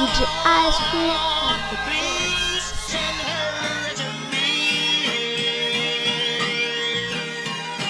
[0.00, 2.32] DJ Ice Cream on the beat.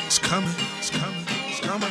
[0.06, 1.88] It's coming, it's coming, it's coming.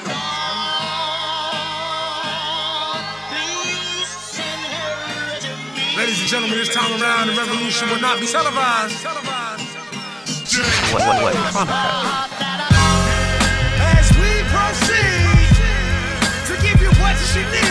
[5.95, 9.05] Ladies and gentlemen, this time around, the revolution will not be televised.
[10.91, 11.33] What, what, what?
[11.33, 11.63] Chronica.
[13.95, 15.55] As we proceed
[16.43, 17.68] to give you what you need.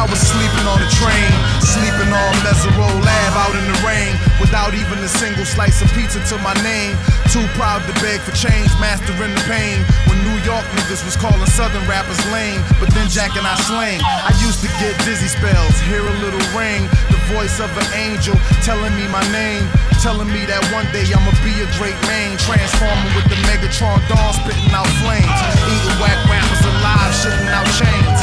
[0.00, 1.28] I was sleeping on the train,
[1.60, 6.24] sleeping on Mesero Lab out in the rain, without even a single slice of pizza
[6.32, 6.96] to my name.
[7.28, 9.84] Too proud to beg for change, mastering the pain.
[10.08, 14.00] When New York niggas was calling Southern rappers lame, but then Jack and I slang.
[14.00, 18.40] I used to get dizzy spells, hear a little ring, the voice of an angel
[18.64, 19.68] telling me my name,
[20.00, 24.32] telling me that one day I'ma be a great man, transforming with the Megatron dawn,
[24.32, 25.28] spitting out flames,
[25.68, 28.19] eating whack rappers alive, shitting out chains.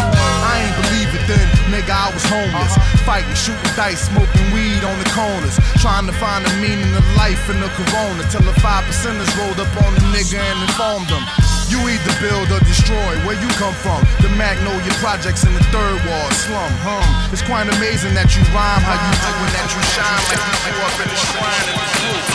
[1.28, 2.74] Then, nigga, I was homeless.
[3.04, 5.60] Fighting, shooting dice, smoking weed on the corners.
[5.84, 8.24] Trying to find the meaning of life in the corona.
[8.32, 11.24] Till the five percenters rolled up on the nigga and informed them.
[11.68, 13.12] You either build or destroy.
[13.28, 14.00] Where you come from?
[14.24, 16.72] The Magnolia Projects in the third ward slum.
[16.88, 17.04] Hum.
[17.32, 20.56] It's quite amazing that you rhyme, how you do and that you shine like you
[20.64, 22.28] grew up in the shrine of the truth.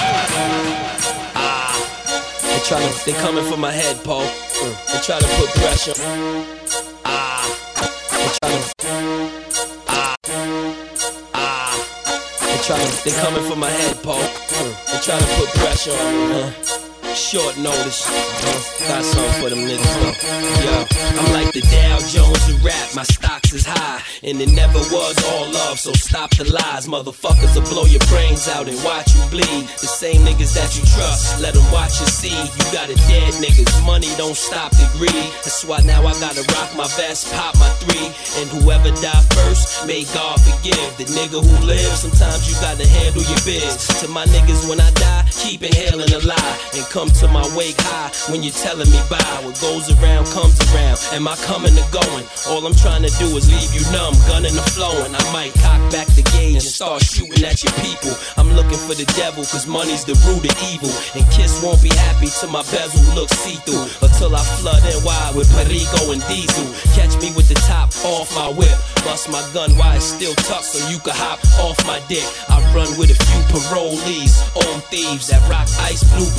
[2.44, 4.28] They tryna, they coming for my head, Paul.
[4.92, 6.61] They try to put pressure.
[8.32, 9.30] They tryna.
[9.88, 10.16] Ah,
[11.34, 11.74] ah.
[12.40, 14.22] They tryna, they coming for my head, Paul.
[14.22, 16.71] They try to put pressure on me, huh?
[17.14, 18.08] Short notice.
[18.88, 20.16] Got something for them niggas though.
[20.64, 20.74] Yo,
[21.20, 22.88] I'm like the Dow Jones of rap.
[22.94, 25.78] My stocks is high, and it never was all love.
[25.78, 29.68] So stop the lies, motherfuckers will blow your brains out and watch you bleed.
[29.80, 32.32] The same niggas that you trust, let them watch you see.
[32.32, 35.32] You got a dead niggas, money don't stop the greed.
[35.44, 38.08] That's why now I gotta rock my vest, pop my three,
[38.40, 42.04] and whoever die first, may God forgive the nigga who lives.
[42.04, 43.88] Sometimes you gotta handle your biz.
[44.00, 47.78] To my niggas, when I die, keep inhaling a lie and come to my wake
[47.78, 49.40] high when you're telling me bye.
[49.42, 50.98] What goes around comes around.
[51.12, 52.26] Am I coming or going?
[52.48, 55.14] All I'm trying to do is leave you numb, gunning the flowing.
[55.14, 58.12] I might cock back the gauge and start shooting at your people.
[58.36, 60.92] I'm looking for the devil, cause money's the root of evil.
[61.16, 63.88] And Kiss won't be happy till my bezel looks see through.
[64.04, 66.68] Until I flood and wide with Perico and Diesel.
[66.94, 68.76] Catch me with the top off my whip.
[69.02, 72.24] Bust my gun while it's still tucked so you can hop off my dick.
[72.48, 76.30] I run with a few parolees, on thieves that rock ice blue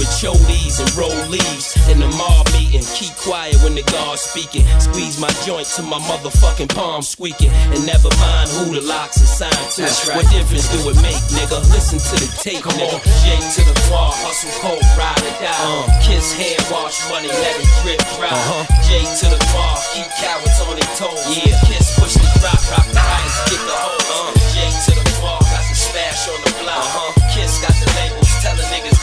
[0.53, 1.75] pacholis and roll leaves.
[1.89, 4.65] In the mob meeting, keep quiet when the guard's speaking.
[4.79, 7.49] Squeeze my joint to my motherfucking palm squeaking.
[7.49, 9.83] And never mind who the locks are signed to.
[10.13, 11.59] What difference do it make, nigga?
[11.73, 12.99] Listen to the tape, Come nigga.
[13.23, 15.53] J to the bar, hustle cold, ride or die.
[15.53, 18.29] Uh, kiss hand wash money, let it drip dry.
[18.29, 18.63] Uh-huh.
[18.87, 21.21] J to the bar, keep cowards on their toes.
[21.29, 24.09] Yeah, kiss push the drop, rock the ice, get the hose.
[24.09, 26.81] Uh, J to the bar, got the smash on the block.
[26.81, 27.11] Uh-huh.
[27.33, 27.92] Kiss got the labels, telling niggas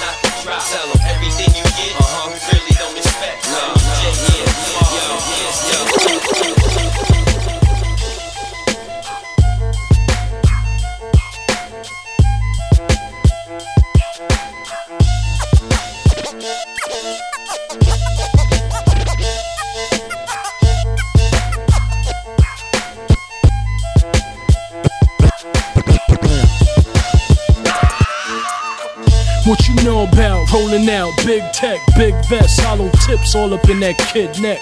[0.01, 0.63] not to drop.
[0.65, 2.33] Tell 'em everything you get, uh-huh.
[2.53, 3.45] really don't expect.
[3.53, 7.10] No, J, yeah, yeah, yo, yes, yo.
[29.51, 33.81] What you know about rolling out big tech, big vest, hollow tips all up in
[33.81, 34.61] that kid neck.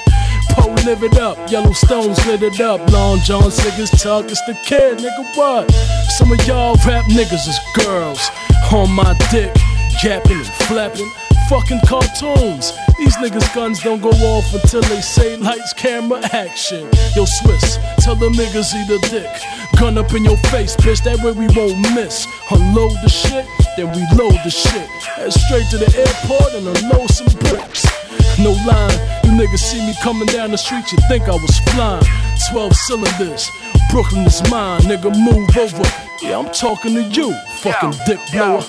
[0.53, 2.91] Poe live it up, Yellowstones lit it up.
[2.91, 5.37] Long John Siggers tuck, it's the kid, nigga.
[5.37, 5.71] What?
[6.17, 8.31] Some of y'all rap niggas is girls
[8.73, 9.55] on my dick,
[10.03, 11.28] yapping and flapping.
[11.49, 12.73] Fucking cartoons.
[12.99, 16.89] These niggas' guns don't go off until they say lights, camera, action.
[17.17, 19.31] Yo, Swiss, tell them niggas eat a dick.
[19.79, 22.27] Gun up in your face, bitch, that way we won't miss.
[22.51, 23.47] Unload the shit,
[23.77, 24.89] then reload the shit.
[25.17, 27.87] Head straight to the airport and unload some bricks.
[28.39, 32.05] No line, you niggas see me coming down the street, you think I was flying.
[32.51, 33.51] 12 cylinders,
[33.91, 35.85] Brooklyn is mine, nigga, move over.
[36.23, 37.33] Yeah, I'm talking to you,
[37.63, 38.63] fucking dick blower.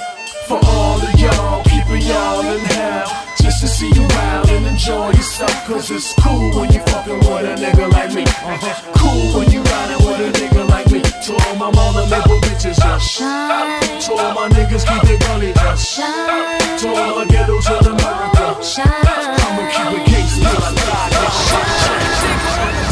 [0.47, 3.25] For all of y'all, keeping y'all in hell.
[3.41, 5.65] Just to see you out and enjoy yourself.
[5.65, 8.23] Cause it's cool when you fucking with a nigga like me.
[8.23, 8.91] Uh-huh.
[8.97, 11.01] Cool when you riding with a nigga like me.
[11.01, 15.95] To all my mother bitches, just Shine, To all my niggas, keep it gully, just
[15.95, 18.63] shine, To all my ghettos in America.
[18.63, 18.85] shine.
[19.45, 22.88] I'ma keep it gangsta till I die, nigga.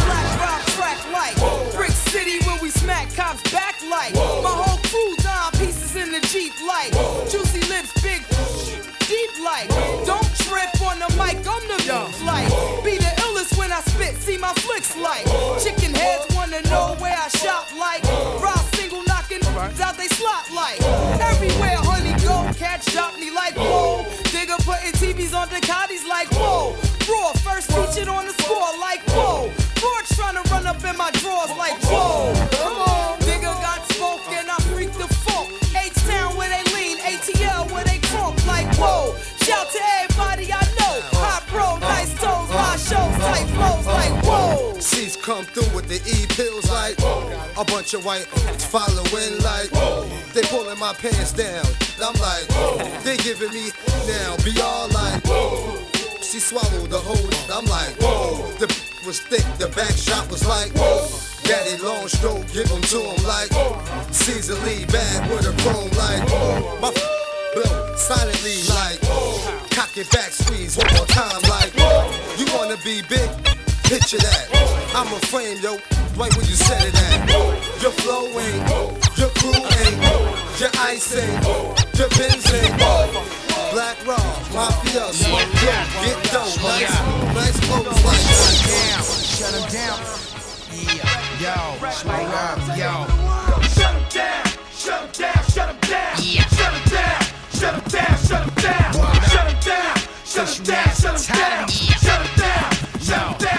[11.88, 12.50] Like,
[12.84, 15.24] be the illest when I spit, see my flicks like.
[15.64, 18.04] Chicken heads wanna know where I shop like.
[18.44, 19.72] Rob single knocking right.
[19.80, 20.82] out they slot like.
[21.22, 24.04] Everywhere, honey, go catch, drop me like whoa.
[24.34, 26.76] Digger putting TVs on Ducatis like whoa.
[27.08, 29.50] Raw, first featured on the score like whoa.
[29.80, 32.37] Broad trying to run up in my drawers like whoa.
[45.28, 46.96] Come through with the E pills like
[47.60, 48.24] a bunch of white
[48.72, 49.68] following like
[50.32, 51.68] they pulling my pants down.
[52.00, 52.48] I'm like
[53.04, 53.68] they giving me
[54.08, 55.20] now be all like
[56.24, 57.28] she swallowed the whole.
[57.52, 58.00] I'm like
[58.56, 58.72] the
[59.06, 60.72] was thick, the back shot was like
[61.44, 63.52] Daddy long stroke, give give 'em to him like
[64.14, 66.24] Caesar Lee bad with a chrome like
[66.80, 66.90] my
[67.52, 69.02] blow silently like
[69.76, 71.76] cock it back squeeze one more time like
[72.40, 73.57] you wanna be big
[73.88, 74.52] picture that
[74.94, 75.80] I'm a frame yo
[76.20, 77.24] right where you said it at
[77.82, 78.68] your flow ain't
[79.16, 79.98] your crew ain't
[80.60, 81.40] your ice ain't
[81.96, 82.76] your Benz ain't
[83.72, 84.16] Black Raw,
[84.54, 86.90] Mafia, smoke, yo, get dope, nice,
[87.36, 89.04] nice clothes like that.
[89.04, 90.00] Shut him down.
[91.38, 91.56] Yo,
[91.92, 93.06] slow up, yo.
[93.68, 96.16] Shut him down, shut him down, shut him down.
[96.56, 98.94] Shut him down, shut him down, shut him down.
[99.28, 99.96] Shut him down,
[100.26, 101.18] shut him down, shut him down.
[101.18, 103.57] Shut him down, shut him down, shut him down.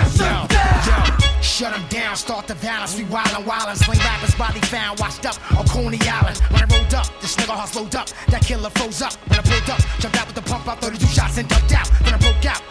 [1.58, 2.96] Shut them down, start the violence.
[2.96, 3.74] We wildin' wildin'.
[3.74, 6.38] Sling rappers body found, washed up on Coney Island.
[6.54, 8.06] When I rolled up, this nigga heart slowed up.
[8.30, 9.14] That killer froze up.
[9.26, 11.90] When I pulled up, jumped out with the pump out, 32 shots and ducked out.
[12.06, 12.62] Then I broke out,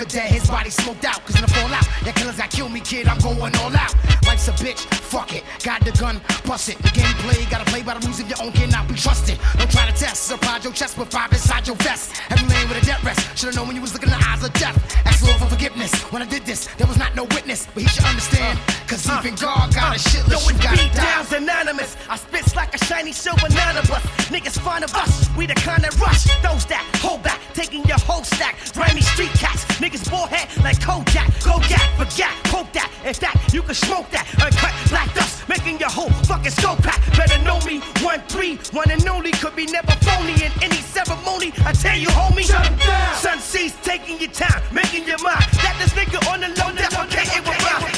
[0.00, 0.30] for dead.
[0.32, 3.06] His body smoked out, cause in the fallout, that killer's got kill me, kid.
[3.06, 3.94] I'm going all out.
[4.26, 4.80] Life's a bitch,
[5.12, 5.44] fuck it.
[5.62, 6.78] Got the gun, bust it.
[6.78, 9.38] The game play, gotta play by the rules of your own, cannot be trusted.
[9.58, 12.20] Don't try to test, surprise your chest with five inside your vest.
[12.30, 13.20] Every lane with a death rest.
[13.36, 14.76] Should've known when you was looking in the eyes of death.
[15.04, 15.92] Ask Lord for forgiveness.
[16.12, 18.58] When I did this, there was not no witness, but he should understand.
[18.86, 21.04] Cause uh, even God got a uh, shit Yo, list, you gotta beat die.
[21.04, 21.96] downs anonymous.
[22.08, 24.04] I spits like a shiny silver bus.
[24.30, 25.28] Niggas fond of us.
[25.36, 26.24] We the kind that rush.
[26.42, 28.56] Those that hold back, taking your whole stack.
[28.72, 29.64] Grimy street cats.
[29.82, 31.26] Niggas bullhead like Kojak.
[31.42, 32.90] Kojak, forget, poke that.
[33.04, 34.26] In fact, you can smoke that.
[34.42, 37.00] Uncut black dust, making your whole fucking skull crack.
[37.16, 37.80] Better know me.
[38.02, 39.32] One three, one and only.
[39.32, 41.52] Could be never phony in any ceremony.
[41.64, 42.46] I tell you, homie.
[42.46, 43.16] Shut 'em down.
[43.16, 45.44] Sun sees taking your time, making your mind.
[45.62, 47.90] That this nigga on the low, defecating with rhyme.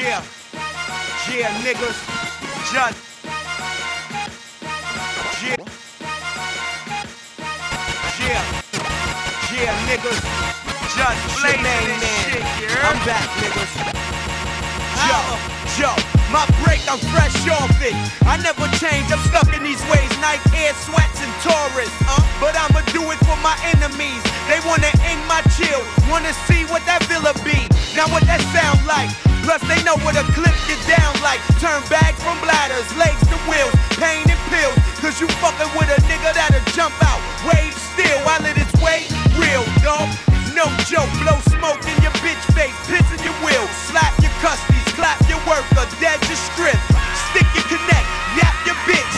[0.00, 0.22] Yeah,
[1.30, 1.98] yeah, niggas,
[2.72, 3.13] just
[9.94, 10.20] niggas,
[10.90, 11.86] just blame man.
[12.82, 13.72] I'm back, niggas.
[15.06, 15.18] Yo,
[15.78, 15.90] yo,
[16.34, 17.94] my break, I'm fresh off it.
[18.26, 20.10] I never change, I'm stuck in these ways.
[20.18, 21.92] Night air, sweats, and Taurus.
[22.10, 24.22] Uh, but I'ma do it for my enemies.
[24.50, 27.70] They wanna end my chill, wanna see what that villa be.
[27.94, 29.14] Now what that sound like?
[29.46, 31.38] Plus they know what a clip get down like.
[31.62, 34.78] Turn bags from bladders, legs to wheels, pain and pills.
[34.98, 39.08] Cause you fucking with a nigga that'll jump out, wave still while it is way
[39.40, 40.08] real, dog.
[40.52, 44.86] No joke, blow smoke in your bitch face, piss in your wheel, slap your custies,
[44.94, 46.78] clap your worker, dead your strip,
[47.32, 49.16] stick your connect, yap your bitch.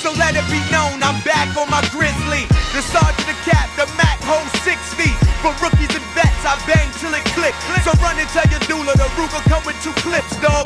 [0.00, 2.46] So let it be known I'm back on my grizzly.
[2.72, 5.14] The sergeant, the cap, the Mac holds six feet.
[5.44, 7.54] For rookies and vets, I bang till it click.
[7.84, 10.61] So run and tell your doula the Ruger come with two clips, dog.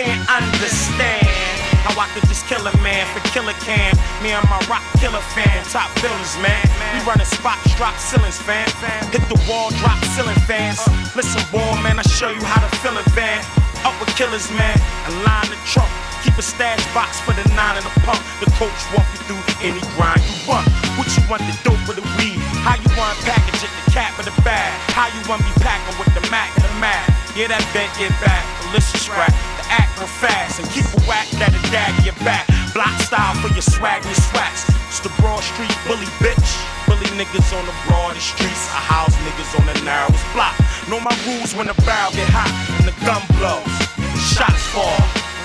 [0.00, 1.28] Can't understand.
[1.84, 3.92] How I could just kill a man for killer can.
[4.24, 6.60] Me and my rock killer fan, top builders, man.
[6.92, 8.64] We running spots, drop ceilings, fan.
[9.12, 10.80] Hit the wall, drop ceiling fans.
[11.16, 13.44] Listen, boy, man, I show you how to fill a van.
[13.84, 15.88] Up with killers, man, and line the trunk.
[16.24, 18.20] Keep a stash box for the nine and the pump.
[18.40, 20.68] The coach walk you through any grind you want.
[20.96, 22.40] What you want, the dope or the weed?
[22.64, 24.68] How you want package it, the cap or the bag?
[24.96, 27.09] How you want me packing with the Mac and the Mac?
[27.38, 28.42] Yeah, that bet get back.
[28.70, 29.34] Is scrap.
[29.58, 32.46] The act real fast and keep a whack that a dag your back.
[32.70, 34.70] Block style for your swag and your swats.
[34.86, 36.50] It's the Broad Street bully bitch.
[36.86, 38.70] Bully niggas on the broadest streets.
[38.70, 40.54] I house niggas on the narrowest block.
[40.86, 43.66] Know my rules when the barrel get hot and the gun blows.
[44.22, 45.02] Shots fall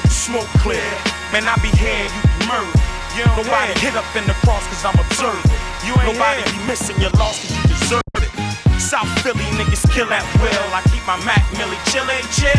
[0.10, 0.86] smoke clear.
[1.34, 2.82] Man, I be here, you be murdered.
[3.38, 5.50] Nobody hit up in the cross cause I'm observing.
[5.86, 8.25] You ain't Nobody be missing your loss cause you deserve it.
[8.86, 10.70] South Philly niggas kill at will.
[10.70, 12.54] I keep my Mac Millie chillin', chill.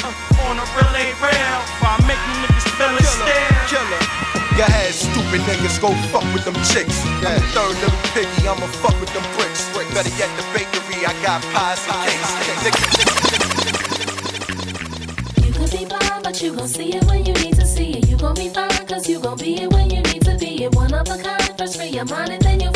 [0.00, 1.60] Uh, on a real ain't real.
[1.84, 3.28] While I make you niggas feel it still.
[3.68, 4.00] Killer.
[4.56, 7.04] Go ahead, stupid niggas, go fuck with them chicks.
[7.20, 9.68] I'm the third little piggy, I'ma fuck with them bricks.
[9.92, 12.32] Better yet, the bakery, I got pies and cakes.
[15.44, 18.08] You could be blind, but you gon' see it when you need to see it.
[18.08, 20.74] You gon' be fine, cause you gon' be it when you need to be it.
[20.74, 22.69] One of a kind, first free your mind and then you'll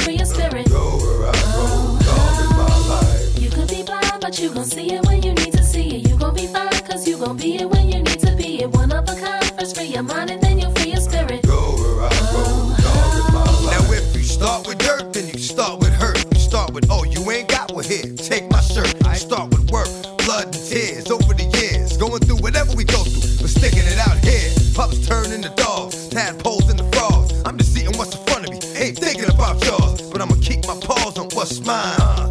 [4.34, 6.08] but you gon' see it when you need to see it.
[6.08, 8.70] You gon' be fine, cause you gon' be it when you need to be it.
[8.70, 11.46] One of a kind, first free your mind and then you'll free your spirit.
[11.46, 12.42] Go where I go,
[12.82, 13.70] dog is my blood.
[13.70, 16.18] Now if you start with dirt, then you start with hurt.
[16.34, 18.02] You start with, oh, you ain't got one here.
[18.16, 18.92] Take my shirt.
[19.06, 19.86] I start with work,
[20.26, 21.96] blood and tears over the years.
[21.96, 24.50] Going through whatever we go through, but sticking it out here.
[24.74, 27.40] Pups turning to dogs, tadpoles into frogs.
[27.44, 30.02] I'm just eating what's in front of me, ain't thinking about yours.
[30.10, 32.23] But I'ma keep my paws on what's mine.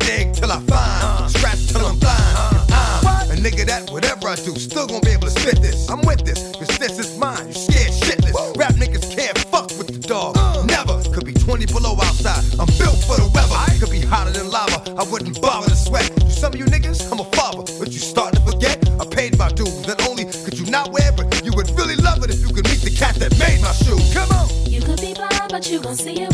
[3.44, 5.90] Nigga that whatever I do, still gonna be able to spit this.
[5.90, 7.48] I'm with this, cause this is mine.
[7.48, 8.58] You scared shitless.
[8.58, 10.38] Rap niggas can't fuck with the dog.
[10.38, 10.64] Uh.
[10.66, 11.04] Never.
[11.12, 12.40] Could be 20 below outside.
[12.56, 13.54] I'm built for the weather.
[13.54, 14.80] I Could be hotter than lava.
[14.96, 16.08] I wouldn't bother to sweat.
[16.16, 17.64] To some of you niggas, I'm a father.
[17.78, 18.80] But you starting to forget?
[19.00, 19.88] I paid my dues.
[19.88, 22.66] Not only could you not wear, but you would really love it if you could
[22.72, 24.00] meet the cat that made my shoe.
[24.16, 24.48] Come on.
[24.72, 26.33] You could be blind, but you gon' see it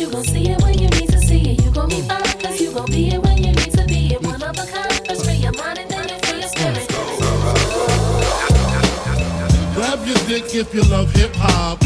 [0.00, 1.62] you gon' see it when you need to see it.
[1.62, 4.22] You gon' be fine, cause you gon' be it when you need to be it.
[4.22, 6.88] One of a kind, first free your mind and then you'll free your spirit.
[9.74, 11.82] Grab your dick if you love hip hop.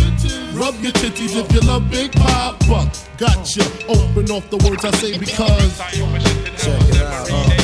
[0.55, 2.89] Rub your titties if you love Big Papa.
[3.19, 3.65] Gotcha.
[3.89, 5.79] Open off the words I say because.
[5.79, 7.64] Check it out.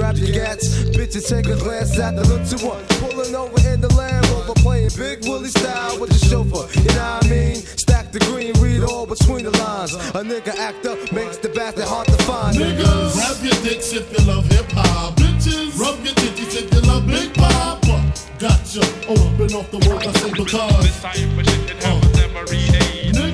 [0.00, 0.66] grab your gats.
[0.96, 2.84] Bitches take a glance at the look little one.
[3.04, 4.54] Pulling over in the Land Rover.
[4.56, 6.64] Playing Big Willie style with the chauffeur.
[6.80, 7.56] You know what I mean?
[7.84, 9.94] Stack the green, read all between the lines.
[9.94, 12.56] A nigga act up makes the bastard hard to find.
[12.56, 15.16] Niggas, grab your dicks if you love hip hop.
[15.16, 18.00] Bitches, rub your titties if you love Big Papa.
[18.38, 18.80] Gotcha.
[19.06, 20.54] Open off the words I say because.
[20.54, 20.90] Uh.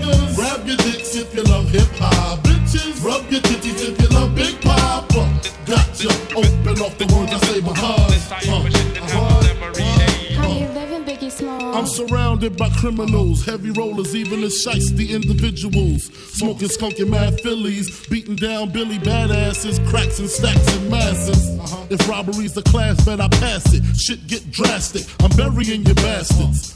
[0.06, 2.40] Niggas, grab your dicks if you love hip hop.
[2.40, 5.28] Bitches, rub your titties if you love Big Papa.
[5.66, 6.08] Gotcha.
[6.34, 8.32] Open off the words I say because.
[8.32, 8.44] Uh.
[8.52, 9.46] uh, uh.
[11.76, 16.04] I'm surrounded by criminals, heavy rollers, even the shiesty individuals.
[16.32, 21.58] Smoking skunky mad fillies, beating down Billy badasses, cracks and stacks and masses.
[21.58, 21.86] Uh-huh.
[21.90, 23.82] If robbery's the class, bet I pass it.
[23.96, 26.75] Shit get drastic, I'm burying your bastards.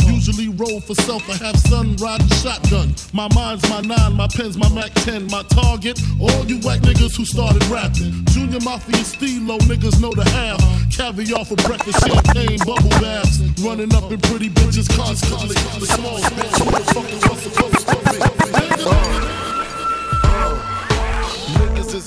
[0.21, 1.27] Usually roll for self.
[1.31, 2.93] I have sun riding shotgun.
[3.11, 5.25] My mind's my nine, my pen's my Mac 10.
[5.31, 8.23] My target, all you white niggas who started rapping.
[8.25, 10.61] Junior Mafia Stilo, niggas know the half.
[10.95, 13.41] Caviar for breakfast, champagne, bubble baths.
[13.65, 15.55] Running up in pretty bitches constantly.
[15.79, 19.30] The small bitch, who the fuck supposed to be?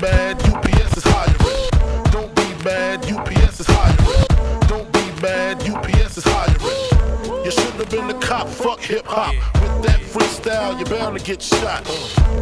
[0.00, 2.12] mad, UPS is hiring.
[2.12, 4.68] Don't be mad, UPS is hiring.
[4.68, 7.44] Don't be mad, UPS is hiring.
[7.44, 9.34] You shouldn't have been a cop, fuck hip hop.
[9.60, 11.84] With that freestyle, you're bound to get shot.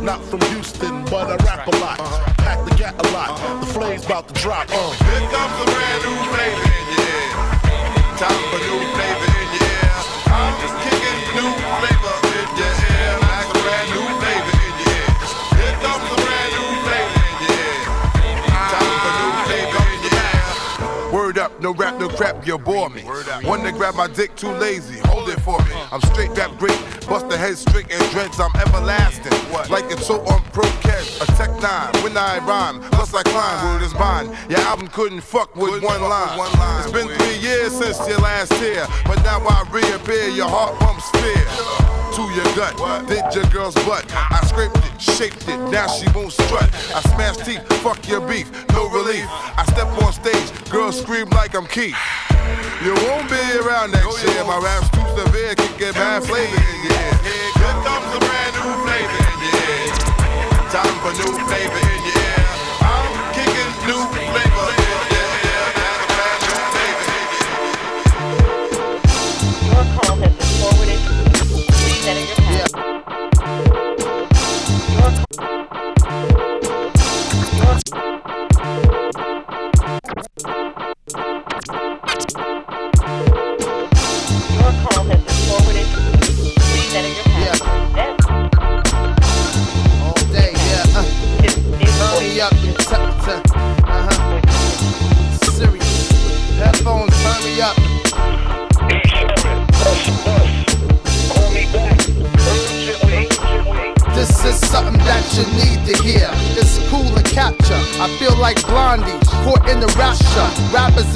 [0.02, 1.98] Not from Houston, but I rap a lot.
[2.38, 3.60] Pack the gat a lot.
[3.60, 4.68] The flame's about to drop.
[4.70, 4.92] Uh.
[5.04, 7.30] Here comes a brand new flavor in your ear.
[8.20, 9.92] Time for new flavor ear.
[10.26, 10.95] I'm just kicking
[21.76, 23.02] rap, no crap, you bore me.
[23.02, 24.98] One to grab my dick, too lazy.
[25.06, 25.72] Hold it for me.
[25.92, 29.32] I'm straight rap great, bust the head straight and dreads, I'm everlasting.
[29.70, 31.92] Like it's so on pro catch, a tech nine.
[32.02, 34.36] When I rhyme, plus I climb, word is bond.
[34.50, 36.38] Your album couldn't fuck with one line.
[36.80, 41.08] It's been three years since your last tear, but now I reappear, your heart pumps
[41.10, 42.72] fear to your gut.
[43.08, 44.04] Did your girl's butt.
[44.14, 46.64] I scraped it, shaped it, now she won't strut.
[46.96, 49.26] I smash teeth, fuck your beef, no relief.
[49.28, 51.96] I step on stage, girls scream like I'm Keith.
[52.82, 54.44] You won't be around next year.
[54.44, 57.04] My rap's too severe, can get bad flavor in your.
[57.20, 57.52] Here
[57.84, 59.92] comes a brand new flavor in your.
[60.72, 62.05] Time for new flavor in your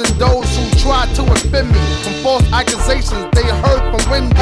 [0.01, 4.35] and those who try to offend me from false accusations they heard from Wendy.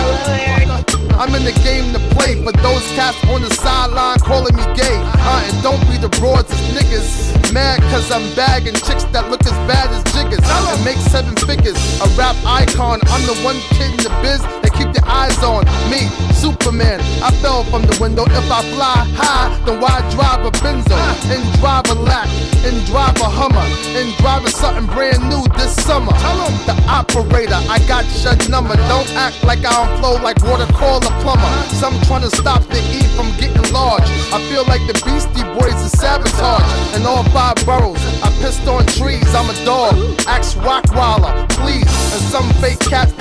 [1.20, 4.98] I'm in the game to play for those cats on the sideline calling me gay.
[5.20, 7.54] Uh, and don't be the broads as niggas.
[7.54, 10.40] Mad cause I'm bagging chicks that look as bad as jiggers.
[10.40, 11.78] And make seven figures.
[12.00, 13.02] A rap icon.
[13.08, 16.08] I'm the one kid in the biz keep your eyes on me.
[16.32, 17.00] Superman.
[17.22, 18.24] I fell from the window.
[18.24, 20.96] If I fly high, then why drive a Benzo?
[21.28, 22.30] And drive a lack.
[22.64, 23.68] And drive a Hummer.
[24.00, 26.14] And driving something brand new this summer.
[26.24, 27.60] Tell 'em the operator.
[27.68, 28.76] I got your number.
[28.88, 30.68] Don't act like I don't flow like water.
[30.80, 31.52] Call a plumber.
[31.82, 34.08] Some trying to stop the E from getting large.
[34.32, 36.72] I feel like the Beastie Boys is sabotage.
[36.96, 38.00] And all five boroughs.
[38.24, 39.28] I pissed on trees.
[39.36, 39.94] I'm a dog.
[40.26, 41.92] Axe Rockwaller, please.
[42.16, 43.12] And some fake cats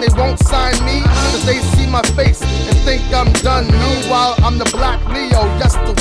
[0.00, 1.02] They won't sign me.
[1.02, 3.66] Cause they see my face and think I'm done.
[3.66, 5.97] Meanwhile, I'm the black Leo, yes the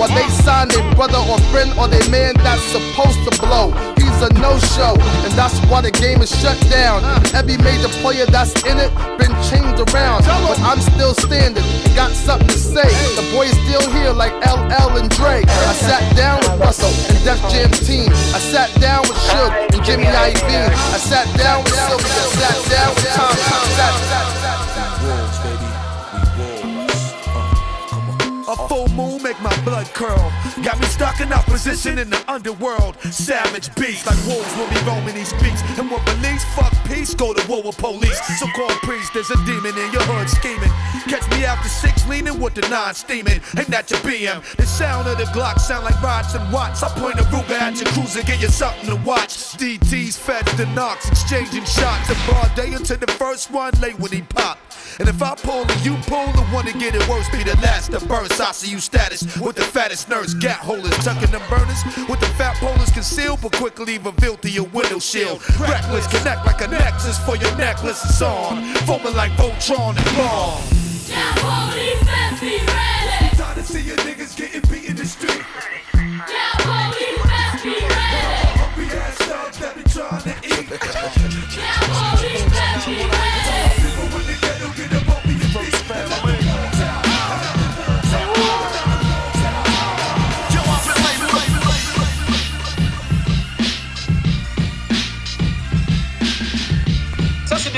[0.00, 0.08] one.
[0.08, 3.72] While they sign their brother or friend or their man that's supposed to blow.
[4.00, 7.04] He's a no-show, and that's why the game is shut down.
[7.36, 12.12] Every major player that's in it been changed around, but I'm still standing and got
[12.12, 12.88] something to say.
[13.16, 15.44] The boys still here like LL and Dre.
[15.44, 18.10] I sat down with Russell and Def Jam team.
[18.32, 20.72] I sat down with Suge and Jimmy Iovine.
[20.72, 22.08] I sat down with Sylvia.
[22.40, 23.36] Sat down with Tom.
[23.36, 24.60] Tom sat, sat, sat,
[28.50, 30.32] A full moon make my blood curl.
[30.64, 32.96] Got me stuck in opposition in the underworld.
[33.12, 35.62] Savage beasts like wolves when we roaming these beats.
[35.78, 38.18] And when police fuck peace, go to war with police.
[38.38, 40.72] So called priest, there's a demon in your hood scheming.
[41.06, 43.40] Catch me after six leaning with the nine steaming.
[43.56, 44.42] Ain't that your BM?
[44.56, 46.82] The sound of the Glock sound like rods and watts.
[46.82, 49.36] I point a Ruger at your cruiser, get you something to watch.
[49.58, 52.10] DTs, feds, the knocks, exchanging shots.
[52.10, 54.58] A broad day until the first one late when he pop.
[54.98, 57.56] And if I pull and you pull, the one to get it worse be the
[57.62, 58.40] last to burst.
[58.40, 62.30] I see you status with the fattest nerds, gat holders, tucking them burners with the
[62.38, 65.42] fat polars concealed, but quickly revealed to your window shield.
[65.60, 70.60] Reckless, connect like a nexus for your necklace is on, foaming like Voltron and Ball.
[71.08, 72.79] Time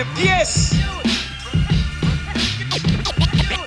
[0.03, 0.83] Ça, c'est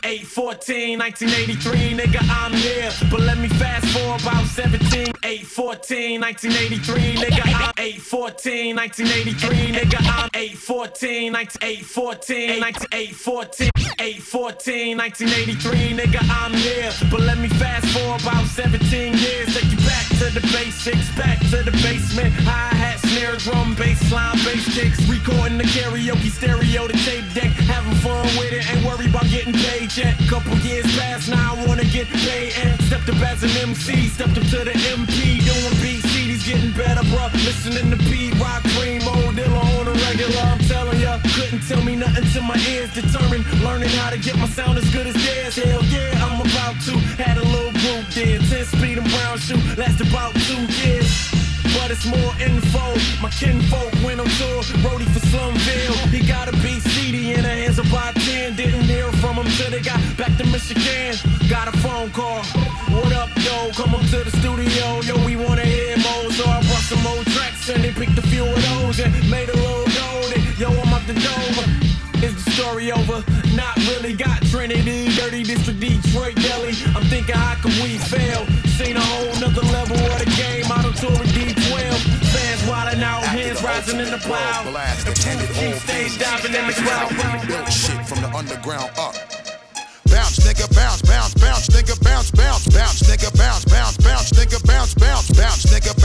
[0.04, 2.92] 814, 1983, nigga, I'm here.
[3.10, 5.14] But let me fast forward about 17.
[5.24, 13.70] 814, 1983, nigga, I'm 814, 1983, nigga, I'm 814, 814, 814,
[14.00, 16.92] 814, 1983, nigga, I'm here.
[17.10, 19.75] But let me fast forward about 17 years.
[20.16, 22.34] To the basics, back to the basement.
[22.48, 24.96] Hi hat, snare, drum, bass line, bass kicks.
[25.10, 27.52] Recording the karaoke stereo, the tape deck.
[27.68, 30.16] Having fun with it, ain't worried about getting paid yet.
[30.30, 32.54] Couple years past, now I wanna get paid.
[32.64, 36.08] And stepped up as an MC, stepped up to the MP, doing beats.
[36.16, 37.34] CDs getting better, bruh.
[37.44, 39.05] Listening to Pete Rock, Cream,
[39.36, 41.20] dealer on a regular, I'm telling ya.
[41.36, 43.46] Couldn't tell me nothing till my ears determined.
[43.62, 45.56] Learning how to get my sound as good as theirs.
[45.56, 46.94] Hell yeah, I'm about to.
[47.20, 48.40] Had a little group there.
[48.40, 51.12] 10 speed and brown shoe, last about two years.
[51.76, 52.86] But it's more info.
[53.22, 55.96] My kinfolk went on tour, roadie for Slumville.
[56.16, 58.56] He got a BCD in the hands of by 10.
[58.56, 61.16] Didn't hear from him till they got back to Michigan.
[61.50, 62.44] Got a phone call.
[62.96, 63.72] What up, yo?
[63.74, 65.02] Come up to the studio.
[65.02, 66.65] Yo, we wanna hear more, so I
[67.70, 70.30] and they picked a few of those and made a little gold.
[70.36, 71.66] And yo, I'm up the Dover.
[72.22, 73.24] Is the story over?
[73.56, 74.14] Not really.
[74.14, 76.76] Got Trinity, Dirty District, Detroit, Delhi.
[76.94, 78.46] I'm thinking how can we fail?
[78.78, 80.70] Seen a whole nother level of the game.
[80.70, 81.98] Out of tour with D12.
[82.30, 84.64] Fans wilding out, hands rising in the plow.
[84.64, 87.48] Pooh G stays diving in the crowd.
[87.48, 89.16] Built shit from the underground up.
[90.06, 94.94] Bounce, nigga, bounce, bounce, bounce, nigga, bounce, bounce, bounce, nigga, bounce, bounce, bounce, nigga, bounce,
[94.94, 96.05] bounce, bounce, nigga, bounce,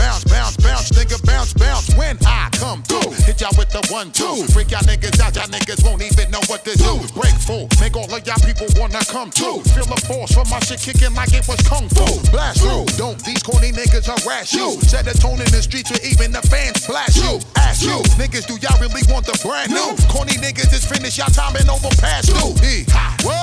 [2.01, 4.41] When I come through, hit y'all with the one, two.
[4.49, 6.97] Freak y'all niggas out, y'all niggas won't even know what to do.
[7.13, 9.61] Break full, make all of y'all people wanna come too.
[9.77, 12.09] Feel the force from my shit kicking like it was kung fu.
[12.33, 14.81] Blast through, don't these corny niggas harass you.
[14.81, 17.37] Set the tone in the streets where even the fans blast you.
[17.61, 19.93] Ask you, niggas, do y'all really want the brand new?
[20.09, 22.57] Corny niggas is finished, y'all time and over past due.
[22.65, 22.81] E,
[23.21, 23.40] what?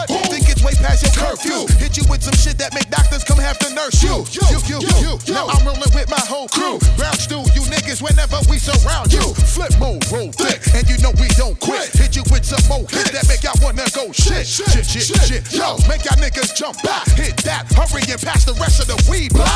[0.78, 1.66] Past your curfew.
[1.78, 4.22] Hit you with some shit that make doctors come have to nurse you.
[4.30, 5.12] You, you, you, you.
[5.34, 6.78] Now I'm rolling with my whole crew.
[6.94, 9.34] Brown stew, you niggas whenever we surround you.
[9.50, 11.90] Flip mode, roll thick, and you know we don't quit.
[11.96, 15.42] Hit you with some more hits that make y'all wanna go shit, shit, shit, shit.
[15.52, 17.08] Yo, make y'all niggas jump back.
[17.18, 19.47] Hit that, hurry and pass the rest of the weed block.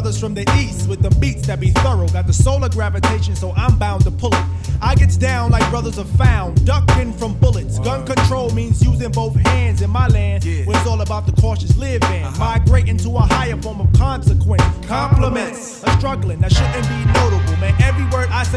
[0.00, 2.08] Brothers from the east with the beats that be thorough.
[2.08, 4.44] Got the solar gravitation, so I'm bound to pull it.
[4.80, 7.78] I gets down like brothers are found, ducking from bullets.
[7.80, 11.76] Gun control means using both hands in my land, where it's all about the cautious
[11.76, 12.24] living.
[12.24, 12.38] Uh-huh.
[12.38, 14.62] Migrating to a higher form of consequence.
[14.86, 16.69] Compliments, a struggling that shouldn't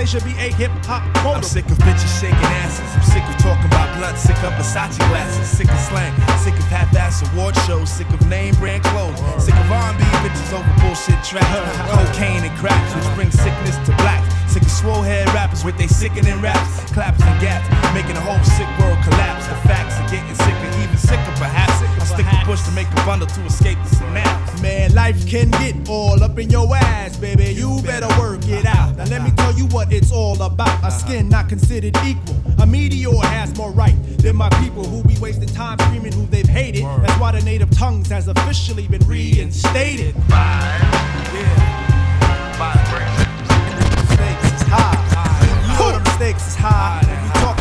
[0.05, 1.37] say should be a hip hop quote.
[1.37, 2.87] I'm sick of bitches shaking asses.
[2.95, 4.17] I'm sick of talking about blunt.
[4.17, 5.47] Sick of Versace glasses.
[5.47, 6.13] Sick of slang.
[6.39, 7.89] Sick of half-ass award shows.
[7.89, 9.19] Sick of name brand clothes.
[9.43, 11.47] Sick of R&B bitches over bullshit tracks.
[11.91, 14.23] Cocaine and cracks, which brings sickness to black.
[14.47, 18.41] Sick of swole head rappers with they sickening raps, claps and gaps, making the whole
[18.43, 19.47] sick world collapse.
[19.47, 21.72] The facts are getting sicker, even sicker perhaps.
[22.03, 24.61] I stick bush to make a bundle to escape the synapse.
[24.61, 27.53] Man, life can get all up in your ass, baby.
[27.53, 28.97] You better work it out.
[28.97, 30.67] Now let me tell you what it's all about.
[30.67, 30.89] A uh-huh.
[30.89, 32.35] skin not considered equal.
[32.59, 36.45] A meteor has more right than my people who be wasting time screaming who they've
[36.45, 36.83] hated.
[36.83, 40.13] That's why the native tongues has officially been reinstated.
[44.11, 45.71] Stakes is high.
[45.71, 47.52] You know them stakes is high.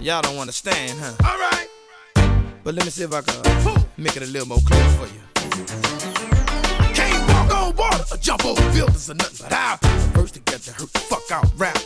[0.00, 1.12] Y'all don't understand, huh?
[1.24, 1.68] All right.
[2.64, 5.06] But let me see if I can uh, make it a little more clear for
[5.06, 5.20] you.
[6.94, 9.76] Can't walk on water or jump over buildings or nothing but I
[10.14, 11.84] first to get to hurt the fuck out rappers.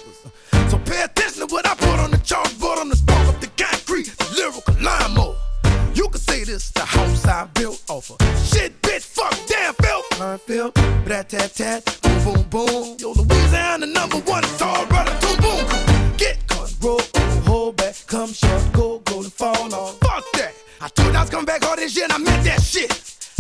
[0.71, 3.49] So pay attention to what I put on the chalkboard on the spark up the
[3.63, 5.37] concrete, the lyrical lawnmower.
[5.95, 10.43] You can say this the house I built off of shit, bitch, fuck, damn, filth.
[10.47, 10.71] Feel,
[11.05, 12.97] brat tat tat, boom boom boom.
[12.99, 16.17] Yo, Louisiana the number one it's star, brother, boom boom.
[16.17, 17.01] Get caught, roll,
[18.15, 19.99] come short, go, go and fall off.
[19.99, 20.55] Fuck that.
[20.81, 22.93] I told you I was coming back all this year and I meant that shit.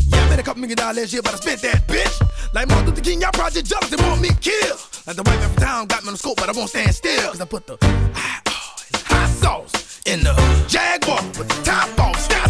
[0.08, 2.16] Yeah, I made a couple million dollars last year, but I spent that bitch.
[2.52, 4.80] Like Martin Luther King, y'all project jealous and want me killed.
[5.06, 7.30] Like the man from town got me on the scope, but I won't stand still.
[7.30, 7.76] Cause I put the
[8.14, 8.74] high, oh,
[9.14, 10.34] hot sauce in the
[10.66, 12.18] Jaguar with the top off.
[12.18, 12.43] Stop,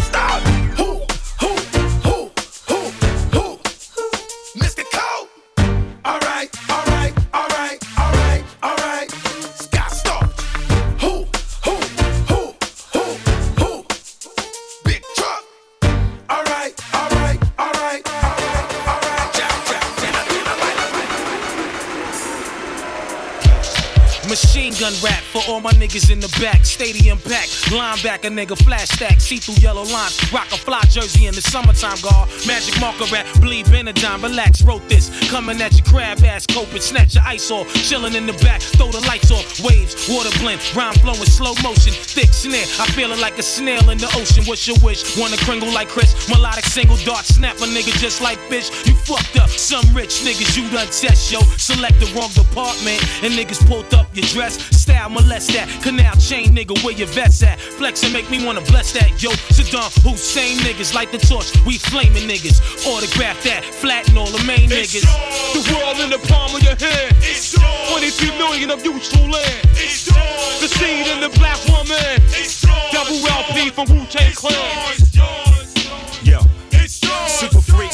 [25.65, 26.65] my niggas in the back.
[26.65, 30.17] Stadium pack, linebacker nigga, flash stack, see through yellow lines.
[30.33, 32.29] Rock a fly jersey in the summertime, guard.
[32.47, 35.09] Magic marker rap, bleed Benadine, relax, wrote this.
[35.29, 37.71] Coming at your crab ass, coping, snatch your ice off.
[37.73, 39.45] Chilling in the back, throw the lights off.
[39.61, 41.93] Waves, water blend, rhyme flowing, slow motion.
[41.93, 44.43] Thick snare, I feel it like a snail in the ocean.
[44.45, 45.17] What's your wish?
[45.17, 46.29] Wanna kringle like Chris?
[46.29, 48.69] Melodic single dart, snap a nigga just like fish.
[48.87, 51.41] You fucked up, some rich niggas you done test, yo.
[51.57, 54.57] Select the wrong department, and niggas pulled up your dress.
[54.75, 57.59] Style molest that, canal chain nigga, where your vets at?
[57.59, 59.31] Flex and make me wanna bless that, yo.
[59.55, 62.61] Saddam Hussein niggas, light the torch, we flaming niggas.
[62.85, 65.03] Autograph that, flatten all the main niggas.
[65.03, 65.53] Yours.
[65.55, 67.15] The world in the palm of your hand.
[67.19, 67.89] It's yours.
[67.89, 69.61] 23 million of useful land.
[69.73, 70.61] It's yours.
[70.61, 72.21] The seed in the black woman.
[72.35, 75.54] It's Double LP from Wu Tang Clan.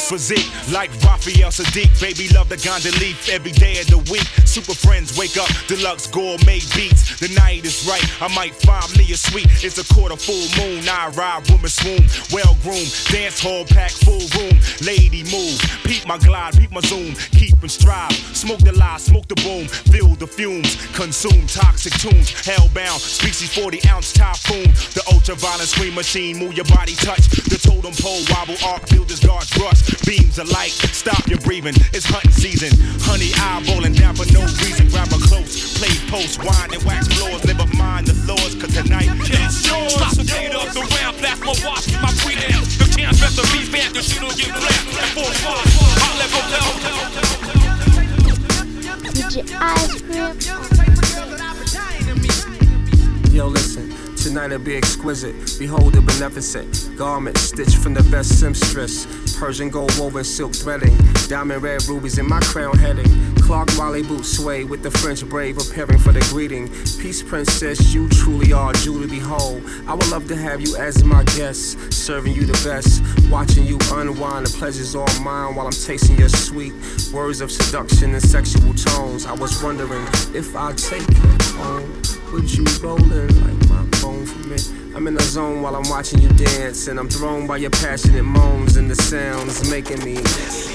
[0.08, 2.00] Physique, like Raphael Saadiq.
[2.00, 4.26] Baby, love the Gonda leaf every day of the week.
[4.44, 7.18] Super friends wake up, deluxe gourmet beats.
[7.20, 9.46] The night is right, I might find me a suite.
[9.62, 12.04] It's a quarter full moon, I ride, woman swoon.
[12.32, 14.58] Well groomed, dance hall pack, full room.
[14.82, 17.14] Lady move, peep my glide, peep my zoom.
[17.32, 19.68] Keep and strive, smoke the lie, smoke the boom.
[19.68, 22.32] Feel the fumes, consume toxic tunes.
[22.42, 24.72] Hellbound, species 40 ounce typhoon.
[24.98, 27.28] The ultraviolet screen machine, move your body, touch.
[27.48, 29.91] The totem pole wobble, arc builders guards rush.
[30.06, 31.74] Beams of light, stop your breathing.
[31.92, 32.72] It's hunting season.
[33.04, 34.88] Honey eyeballing down for no reason.
[34.88, 37.44] Grab a close, play post, wine and wax floors.
[37.44, 39.94] Never mind the floors, cause tonight it's yours.
[39.94, 42.64] Stop the beat up, the round, blast my watch, my freedom.
[42.80, 44.80] The can't bet the beat band, cause she don't get black.
[44.96, 45.64] At four o'clock,
[46.00, 46.30] I'll let
[49.12, 50.40] DJ Ice Cream.
[53.32, 53.92] Yo, listen.
[54.22, 55.34] Tonight it'll be exquisite.
[55.58, 59.04] Behold the beneficent garment stitched from the best seamstress.
[59.42, 60.96] Persian gold woven silk threading.
[61.26, 63.34] Diamond red rubies in my crown heading.
[63.42, 66.68] Clark Wally boots sway with the French brave preparing for the greeting.
[67.02, 69.60] Peace princess, you truly are jewel to behold.
[69.88, 73.02] I would love to have you as my guest, serving you the best.
[73.32, 76.72] Watching you unwind, the pleasure's all mine while I'm tasting your sweet
[77.12, 79.26] words of seduction and sexual tones.
[79.26, 82.02] I was wondering if I'd take you home.
[82.32, 83.61] Would you roll in like
[84.26, 84.56] for me?
[84.94, 88.24] I'm in the zone while I'm watching you dance, and I'm thrown by your passionate
[88.24, 90.71] moans and the sounds making me.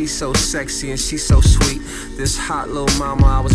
[0.00, 1.82] She's so sexy and she's so sweet.
[2.16, 3.52] This hot little mama, I was.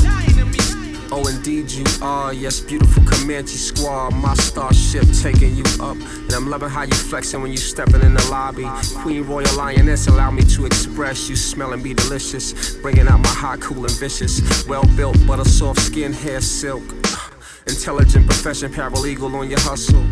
[1.12, 2.34] Oh, indeed you are.
[2.34, 4.12] Yes, beautiful Comanche squad.
[4.12, 5.98] My starship taking you up.
[5.98, 8.68] And I'm loving how you flexing when you stepping in the lobby.
[9.02, 12.76] Queen Royal Lioness, allow me to express you smell and be delicious.
[12.76, 14.68] Bringing out my hot, cool, and vicious.
[14.68, 16.84] Well built, but a soft skin, hair silk.
[17.68, 20.06] Intelligent profession, paralegal on your hustle.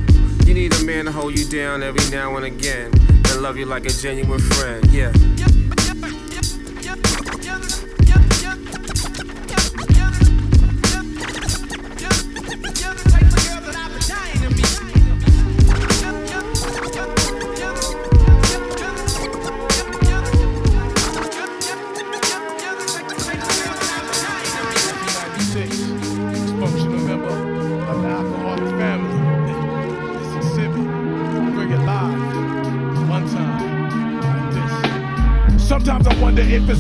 [0.48, 2.92] You need a man to hold you down every now and again.
[3.30, 5.12] And love you like a genuine friend, yeah.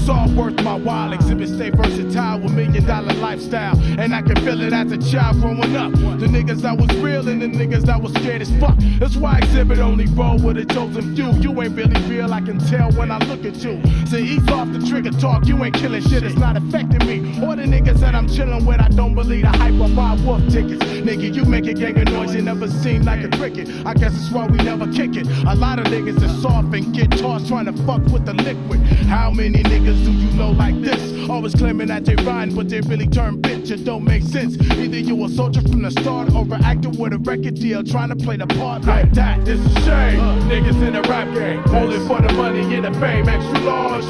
[0.03, 1.11] It's all worth my while.
[1.11, 3.79] Xzibit stay versatile with million dollar lifestyle.
[3.97, 5.93] And I can feel it as a child growing up.
[5.93, 8.75] The niggas that was real and the niggas that was scared as fuck.
[8.99, 11.31] That's why Xzibit only roll with a chosen few.
[11.35, 13.81] You ain't really real, I can tell when I look at you.
[14.07, 17.41] So ease off the trigger talk, you ain't killing shit, it's not affecting me.
[17.41, 20.41] Or the niggas that I'm chilling with, I don't believe the hype or buy wolf
[20.49, 20.83] tickets.
[20.83, 23.67] Nigga, you make a gang of noise, you never seem like a cricket.
[23.85, 25.27] I guess that's why we never kick it.
[25.45, 28.79] A lot of niggas are soft and get tossed trying to fuck with the liquid.
[29.07, 31.29] How many niggas do you know like this?
[31.29, 33.69] Always claiming that they rhyme, but they really turn bitch.
[33.69, 34.55] It don't make sense.
[34.71, 38.09] Either you a soldier from the start or an actor with a record deal trying
[38.09, 39.43] to play the part like that.
[39.43, 40.19] This is shame.
[40.47, 43.27] Niggas in the rap game, only for the money and the fame.
[43.27, 44.05] Extra large.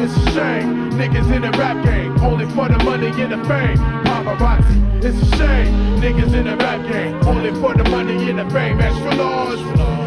[0.00, 0.92] It's a shame.
[0.92, 3.76] Niggas in the rap game, only for the money and the fame.
[4.06, 4.87] Paparazzi.
[5.00, 6.00] It's a shame.
[6.00, 8.80] Niggas in the rap game, only for the money and the fame.
[8.80, 9.60] Extra large.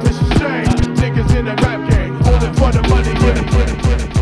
[0.05, 0.95] It's a shame.
[0.95, 4.20] Niggas in the rap game, only for the money and the fame.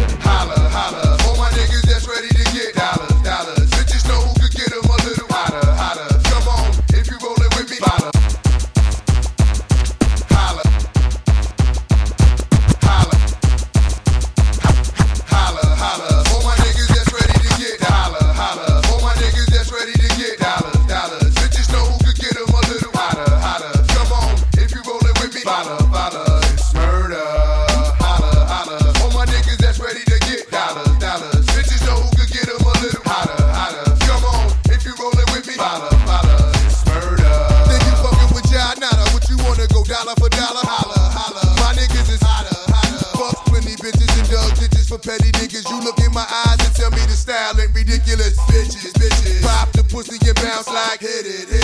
[40.19, 41.43] for dollar, holla, holla.
[41.63, 42.99] My niggas is hotter, hotter.
[43.15, 45.63] Fuck 20 bitches and dug ditches for petty niggas.
[45.71, 48.35] You look in my eyes and tell me the style ain't ridiculous.
[48.51, 49.41] Bitches, bitches.
[49.41, 51.47] Pop the pussy and bounce like hit it.
[51.47, 51.58] Hit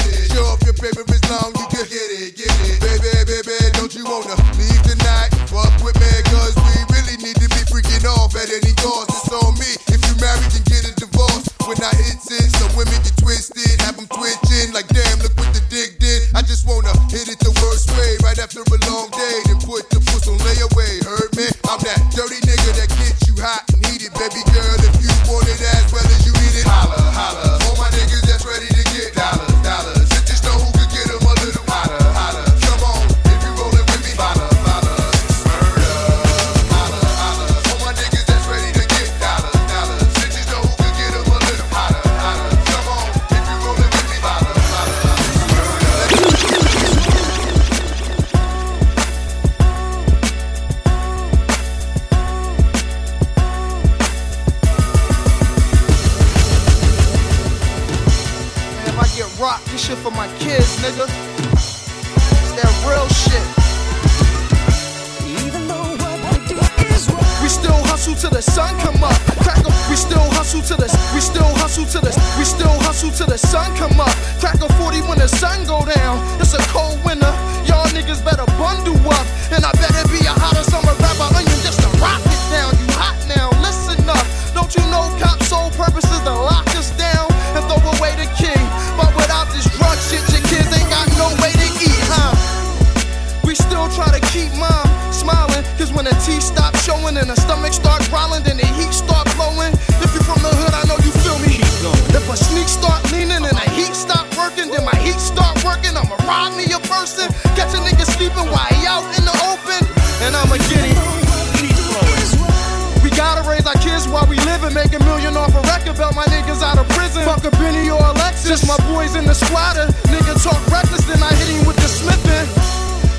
[118.45, 119.87] Just my boys in the squatter.
[120.05, 122.45] Nigga talk reckless, then I hit him with the smithing.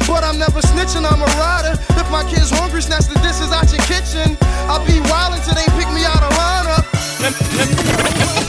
[0.06, 1.74] But I'm never snitching, I'm a rider.
[1.98, 4.38] If my kid's hungry, snatch the dishes out your kitchen.
[4.70, 6.86] I'll be wildin' till they pick me out of lineup.
[7.18, 7.68] Let, let,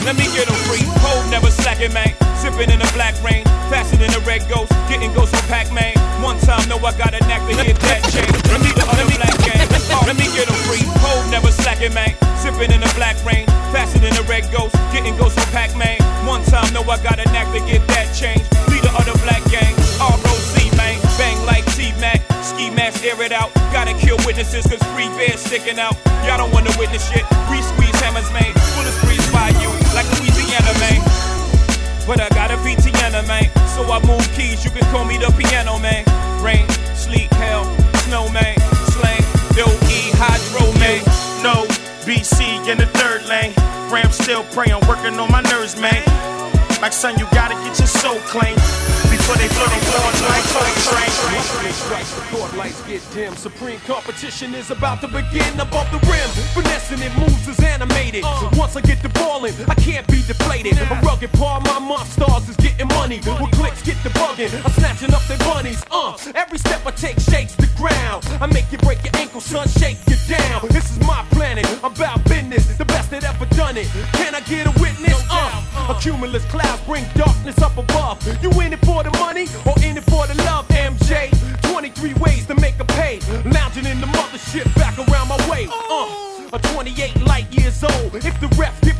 [0.06, 0.86] let me get 'em free.
[1.02, 2.27] Hold never slacking, man.
[2.48, 3.44] Sipping in the black rain.
[3.68, 4.72] Faster than the red ghost.
[4.88, 5.92] Getting ghosts from Pac Man.
[6.24, 8.24] One time, know I got a knack to hit that chain.
[8.48, 9.68] Let me the other black gang.
[10.08, 10.80] Let me get 'em free.
[11.04, 12.16] Hold never slacking, man.
[12.40, 13.44] Sipping in the black rain.
[13.68, 14.72] Faster than the red ghost.
[14.96, 16.00] Getting ghosts from Pac Man.
[16.24, 18.40] One time, know I got a knack to get that change.
[18.72, 19.76] Lead the other black gang.
[20.00, 20.96] ROC, man.
[21.20, 22.24] Bang like T-Mac.
[22.40, 23.52] Ski mask, air it out.
[23.76, 26.00] Gotta kill witnesses, cause free bears sticking out.
[26.24, 27.28] Y'all don't wanna witness shit.
[27.52, 28.56] We squeeze hammers, man.
[28.72, 29.87] Bullets freeze by you.
[32.08, 33.52] But I got a VTN, man.
[33.76, 36.06] So I move keys, you can call me the piano, man.
[36.42, 36.66] Rain,
[36.96, 37.64] sleet, hell,
[38.08, 38.56] snow, man.
[38.96, 39.20] Slang,
[39.92, 41.04] E, hydro, man.
[41.42, 41.66] No,
[42.08, 43.52] BC in the third lane.
[43.92, 46.02] Ram still pray, I'm working on my nerves, man.
[46.80, 48.54] Like son, you gotta get your soul clean
[49.10, 49.98] before they blow they blow
[50.30, 50.46] like
[50.86, 51.10] train.
[52.14, 53.34] The court lights get dim.
[53.34, 56.30] Supreme competition is about to begin above the rim.
[56.54, 58.22] Finessing it moves is animated.
[58.54, 60.78] Once I get the ball in, I can't be deflated.
[60.78, 63.18] A rugged part, my monsters is getting money.
[63.26, 64.54] With clicks get the bugging.
[64.64, 65.82] I'm snatching up their bunnies.
[65.90, 68.24] Uh, every step I take shakes the ground.
[68.40, 70.68] I make you break your ankle, son, shake you down.
[70.70, 71.66] This is my planet.
[71.82, 72.78] I'm about business.
[72.78, 73.88] The best that ever done it.
[74.12, 75.18] Can I get a witness?
[75.28, 78.18] Uh, a cumulus clouds bring darkness up above.
[78.42, 81.30] You in it for the money or in it for the love, MJ?
[81.70, 83.20] 23 ways to make a pay.
[83.44, 85.68] Lounging in the mothership back around my way.
[85.70, 88.14] Uh, a 28 light years old.
[88.14, 88.48] If the
[88.82, 88.97] get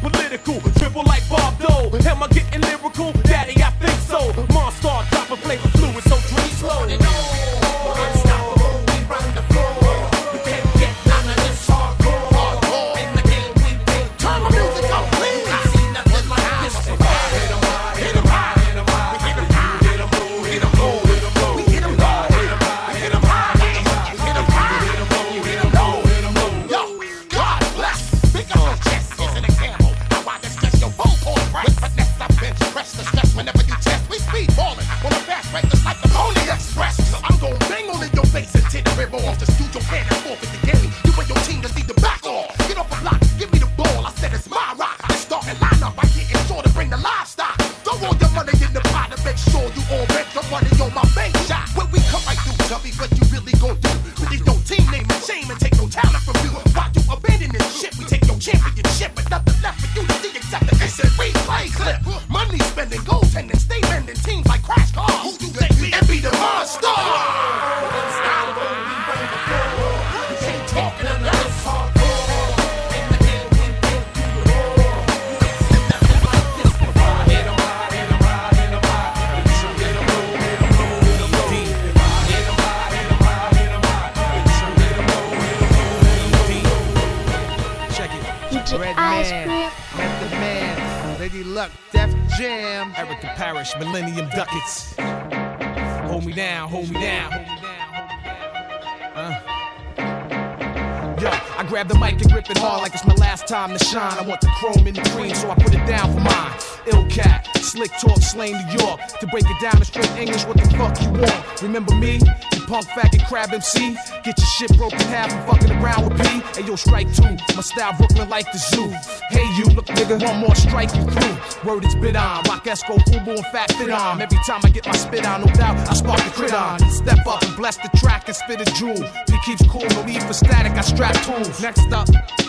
[103.48, 104.18] time to shine.
[104.18, 106.52] I want the chrome in the cream, so I put it down for mine.
[106.92, 109.00] Ill cat, slick talk, slain New York.
[109.20, 111.62] To break it down in straight English, what the fuck you want?
[111.62, 112.20] Remember me?
[112.52, 113.96] You punk faggot crab MC?
[114.22, 116.28] Get your shit broken half and fucking around with P.
[116.60, 117.36] Hey yo, strike two.
[117.56, 118.90] My style Brooklyn like the zoo.
[119.30, 121.36] Hey you, look nigga, one more strike you through.
[121.64, 122.44] Word is bit on.
[122.44, 124.20] Rock Esco, Fubu, and Fat Fit on.
[124.20, 126.80] Every time I get my spit on, no doubt, I spark the crit on.
[126.90, 129.02] Step up and bless the track and spit a jewel.
[129.26, 131.62] He keeps cool, no need for static, I strap tools.
[131.62, 132.08] Next up,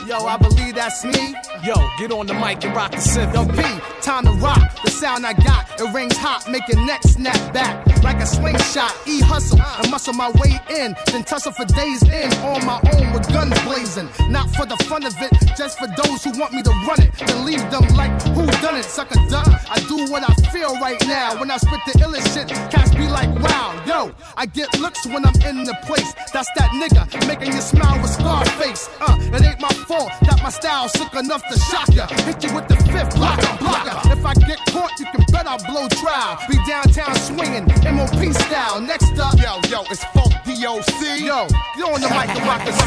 [0.10, 1.36] Yo, I believe that's me.
[1.64, 3.34] Yo, get on the mic and rock the synth.
[3.34, 3.62] Yo, P,
[4.02, 4.60] time to rock.
[4.84, 8.96] The sound I got, it rings hot, making neck snap back like a slingshot.
[9.06, 13.12] E hustle and muscle my way in, then tussle for days in on my own
[13.14, 14.10] with guns blazing.
[14.30, 17.12] Not for the fun of it, just for those who want me to run it.
[17.14, 19.48] Then leave them like who done it, suck a duck.
[19.70, 21.40] I do what I feel right now.
[21.40, 24.12] When I spit the illest shit, cats be like, wow, yo.
[24.38, 26.14] I get looks when I'm in the place.
[26.34, 28.90] That's that nigga making you smile with Scarface.
[29.02, 32.06] Uh, it ain't my fault that my style's sick enough shock ya.
[32.26, 33.96] Hit you with the fifth blocker, blocker.
[34.12, 36.38] If I get caught, you can bet I'll blow trial.
[36.50, 38.82] Be downtown swinging, MOP style.
[38.82, 41.02] Next up, Yo, yo, it's Funk DOC.
[41.22, 42.80] yo, get on the mic and rock the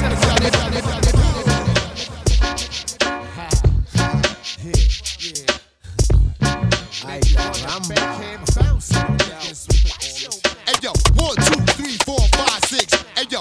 [10.65, 12.93] Hey yo, one, two, three, four, five, six.
[13.17, 13.41] Hey yo,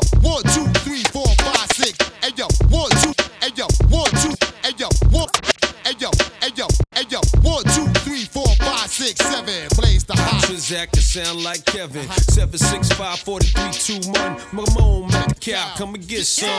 [9.12, 9.68] six, seven.
[9.76, 10.44] Blaze the hot.
[10.44, 12.08] Transact to sound like Kevin.
[12.32, 14.36] 765 4321.
[14.52, 15.74] Mamone at the cow.
[15.78, 16.50] Come and get some.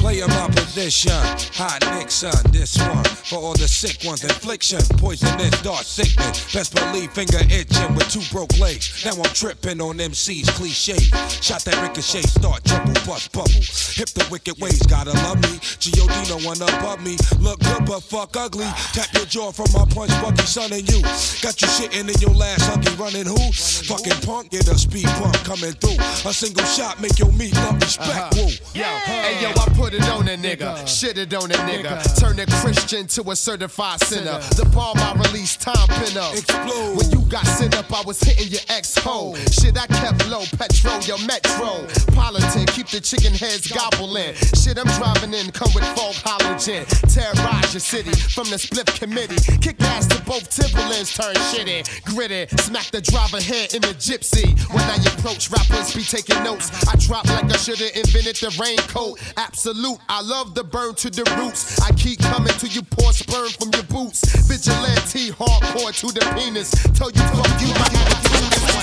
[0.00, 1.12] Play my position.
[1.54, 3.04] Hot Nixon, this one.
[3.04, 4.80] For all the sick ones, infliction.
[4.98, 6.52] Poisonous, dark sickness.
[6.52, 9.04] Best believe finger itching with two broke legs.
[9.04, 10.98] Now I'm tripping on MC's cliche.
[11.40, 13.62] Shot that ricochet, start trouble, bust bubble.
[13.96, 15.58] Hip the wicked ways, gotta love me.
[15.78, 16.14] G.O.D.
[16.28, 17.16] no one above me.
[17.40, 18.66] Look good, but fuck ugly.
[18.92, 21.02] Tap your jaw from my punch, Bucky, son, and you.
[21.42, 23.38] Got you shitting in your last huggy, running who?
[23.86, 25.98] Fucking punk, get a speed bump coming through.
[26.28, 28.10] A single shot make your meat love respect.
[28.10, 28.30] Uh-huh.
[28.36, 28.50] Woo.
[28.74, 32.38] Yo, hey yo, I put it on a nigga, shit it on a nigga, turn
[32.38, 34.38] a Christian to a certified sinner.
[34.56, 36.34] The palm I release, time pin up.
[36.34, 36.96] Explode.
[36.96, 39.34] When you got sent up, I was hitting your ex hoe.
[39.50, 41.86] Shit, I kept low, petrol, your metro.
[42.14, 44.34] Politan, keep the chicken heads gobbling.
[44.52, 46.84] Shit, I'm driving in, come with folk halogen.
[47.08, 49.40] Terrorize your city from the split committee.
[49.58, 51.84] Kick ass to both Timberlands, turn shit in.
[52.04, 54.52] Gritty, smack the driver head in the gypsy.
[54.68, 56.68] When I approach, rappers be taking notes.
[56.86, 59.18] I drop like I should've invented the raincoat.
[59.38, 61.80] Absolute, I love the burn to the roots.
[61.80, 64.20] I keep coming till you pour sperm from your boots.
[64.44, 66.70] Vigilante, hardcore to the penis.
[66.92, 67.88] Tell you fuck you, my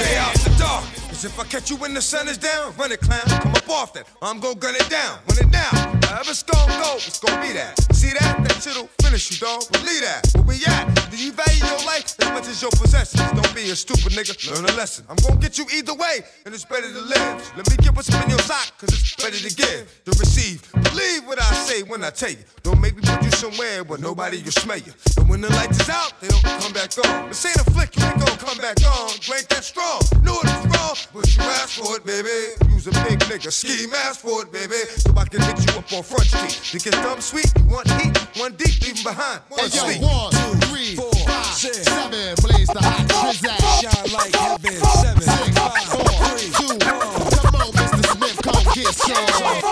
[0.01, 1.08] Stay out the dark.
[1.21, 3.19] If I catch you when the sun is down, run it, clown.
[3.43, 4.07] Come up off that.
[4.21, 5.19] I'm gon' gun it down.
[5.27, 5.99] Run it down.
[6.07, 7.75] However it's gon' go, it's gon' be that.
[7.93, 8.39] See that?
[8.39, 9.69] That shit'll finish you, dog.
[9.69, 10.31] Believe that.
[10.35, 10.87] Where we at?
[11.11, 13.19] Do you value your life as much as your possessions?
[13.35, 14.31] Don't be a stupid nigga.
[14.47, 15.03] Learn a lesson.
[15.09, 17.35] I'm gon' get you either way, and it's better to live.
[17.57, 20.71] Let me get what's up in your sock, cause it's better to give than receive.
[20.71, 22.47] Believe what I say when I tell you.
[22.63, 24.93] Don't make me put you somewhere where nobody will smell you.
[25.17, 27.27] And when the lights is out, they don't come back on.
[27.27, 29.11] This ain't a flick, you ain't gon' come back on.
[29.27, 29.99] You ain't that strong.
[30.23, 32.29] Knew it was wrong, but you asked for it, baby.
[32.71, 34.75] You's a big nigga, scheme asked for it, baby.
[34.97, 36.51] So I can hit you up on front street.
[36.71, 39.41] To get dumb sweet, you want heat, one deep, leave 'em behind.
[39.49, 40.01] One Hey yo, sleep.
[40.01, 42.35] one, two, three, four, five, six, seven.
[42.41, 43.59] Blaze the hot trizak.
[43.81, 44.77] Shine like heaven.
[45.01, 47.31] Seven, Six, five, four, three, two, one.
[47.39, 48.03] Come on, Mr.
[48.13, 49.68] Smith, come get some.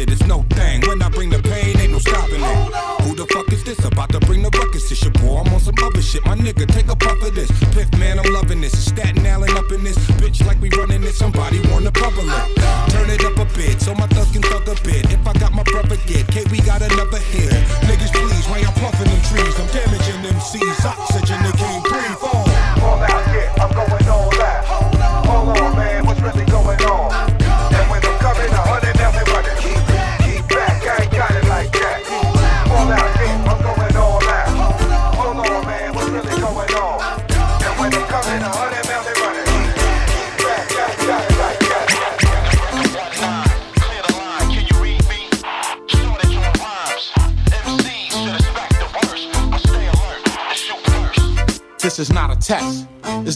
[0.00, 0.12] Opposite.
[0.12, 0.80] It's no thing.
[0.86, 3.02] When I bring the pain, ain't no stopping it.
[3.02, 3.84] Who the fuck is this?
[3.84, 4.90] About to bring the ruckus.
[4.90, 5.38] It's your boy.
[5.38, 6.24] I'm on some other shit.
[6.24, 7.50] My nigga, take a puff of this.
[7.74, 8.72] Piff, man, I'm loving this.
[8.72, 9.98] Staten Island up in this.
[10.20, 11.14] Bitch, like we running it.
[11.14, 12.50] Somebody wanna bubble it.
[12.56, 12.59] It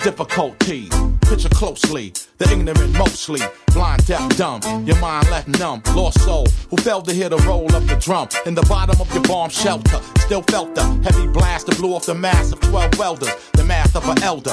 [0.04, 0.90] difficulty.
[1.22, 3.40] Picture closely, the ignorant mostly,
[3.72, 4.60] blind, deaf, dumb.
[4.86, 8.28] Your mind left numb, lost soul, who failed to hear the roll of the drum.
[8.44, 12.04] In the bottom of your bomb shelter, still felt the heavy blast that blew off
[12.04, 14.52] the mass of 12 welders, the math of an elder.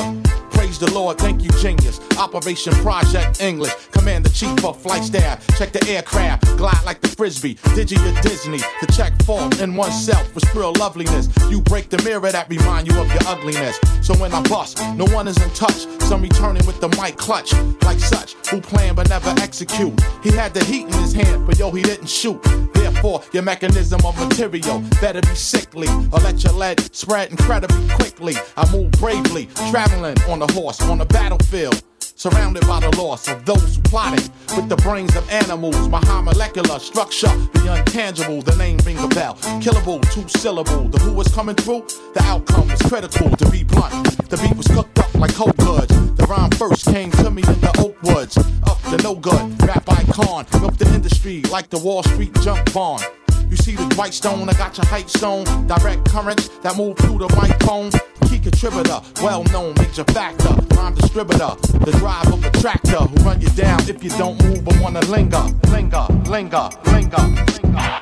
[0.71, 1.99] Praise the Lord, thank you, genius.
[2.17, 5.45] Operation Project English, command the chief of flight staff.
[5.57, 7.55] Check the aircraft, glide like the frisbee.
[7.75, 11.27] Digi or Disney, to check fault in oneself with real loveliness.
[11.49, 13.77] You break the mirror that remind you of your ugliness.
[14.01, 15.87] So when I bust, no one is in touch.
[16.03, 17.51] Some returning with the mic clutch,
[17.83, 19.99] like such, who plan but never execute.
[20.23, 22.41] He had the heat in his hand, but yo, he didn't shoot.
[22.73, 22.90] Therefore,
[23.33, 28.35] your mechanism of material better be sickly, or let your lead spread incredibly quickly.
[28.55, 31.83] I move bravely, traveling on a horse on a battlefield.
[32.21, 35.89] Surrounded by the loss of those who plotted with the brains of animals.
[35.89, 39.33] My high molecular structure, the untangible, the name ring a bell.
[39.59, 40.87] Killable, two syllable.
[40.87, 44.05] The who was coming through, the outcome was critical to be blunt.
[44.29, 45.87] The beat was cooked up like cold goods.
[46.13, 48.37] The rhyme first came to me in the oak woods.
[48.37, 50.45] Up the no good, rap icon.
[50.61, 53.03] Milk the industry like the Wall Street junk bond.
[53.49, 55.45] You see the white stone, I got your height zone.
[55.65, 57.89] Direct currents that move through the microphone.
[58.29, 60.53] Key contributor, well known, major factor.
[60.75, 64.63] Rhyme distributor, the drive of a tractor who run you down if you don't move
[64.63, 65.41] but wanna linger.
[65.69, 67.17] Linger, linger, linger,
[67.55, 67.97] linger.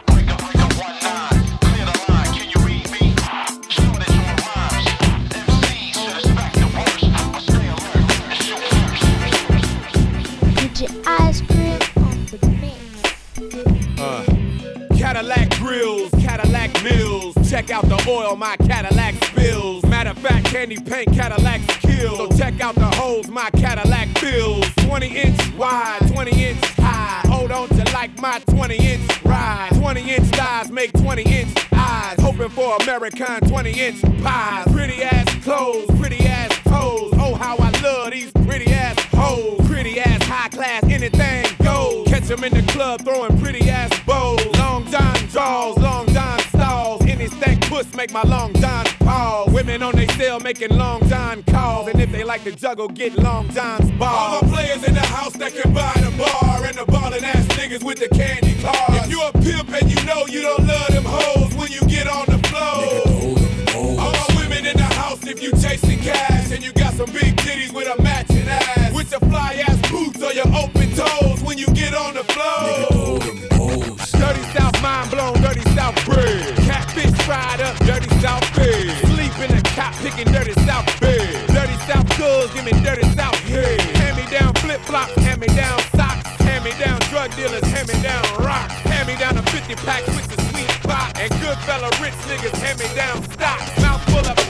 [10.55, 12.39] DJ Ice Cream on the.
[14.01, 14.25] Uh,
[14.97, 17.36] Cadillac grills, Cadillac mills.
[17.49, 19.86] Check out the oil my Cadillac spills.
[19.86, 21.61] Matter of fact, candy paint Cadillac
[22.00, 24.66] So check out the holes my Cadillac fills.
[24.76, 27.22] 20 inch wide, 20 inch high.
[27.28, 29.70] Hold on to like my 20 inch ride.
[29.74, 32.18] 20 inch thighs make 20 inch eyes.
[32.20, 34.68] Hoping for American 20 inch pies.
[34.72, 37.12] Pretty ass clothes, pretty ass toes.
[37.16, 39.60] Oh, how I love these pretty ass hoes.
[39.68, 42.08] Pretty ass high class, anything goes.
[42.08, 44.45] Catch them in the club throwing pretty ass bows.
[44.58, 47.06] Long John Jaws, long John stalls.
[47.06, 48.54] Any stank puss make my long
[49.10, 49.53] John pause.
[49.53, 51.88] Women on they cell making long John calls.
[51.88, 54.14] And if they like to juggle, get long John's balls.
[54.14, 56.66] All the players in the house that can buy the bar.
[56.66, 59.05] And the ballin' ass niggas with the candy cars.
[59.05, 62.07] If you a pimp and you know you don't love them hoes when you get
[62.07, 63.99] on the floor.
[63.99, 66.51] All my women in the house if you chasing cash.
[66.51, 68.93] And you got some big titties with a matching ass.
[68.93, 73.20] With your fly ass boots or your open toes when you get on the floor.
[74.20, 76.55] Dirty South mind blown, dirty South bread.
[76.57, 78.89] Catfish fried up, dirty South bed.
[80.26, 81.47] Dirty South bed.
[81.47, 83.80] Dirty South goods, give me dirty South head.
[83.97, 86.28] Hand me down flip flops, hand me down socks.
[86.43, 88.74] Hand me down drug dealers, hand me down rocks.
[88.91, 91.17] Hand me down a 50 pack with the sweet spot.
[91.20, 93.59] And good fella rich niggas, hand me down stock.
[93.80, 94.49] Mouth full of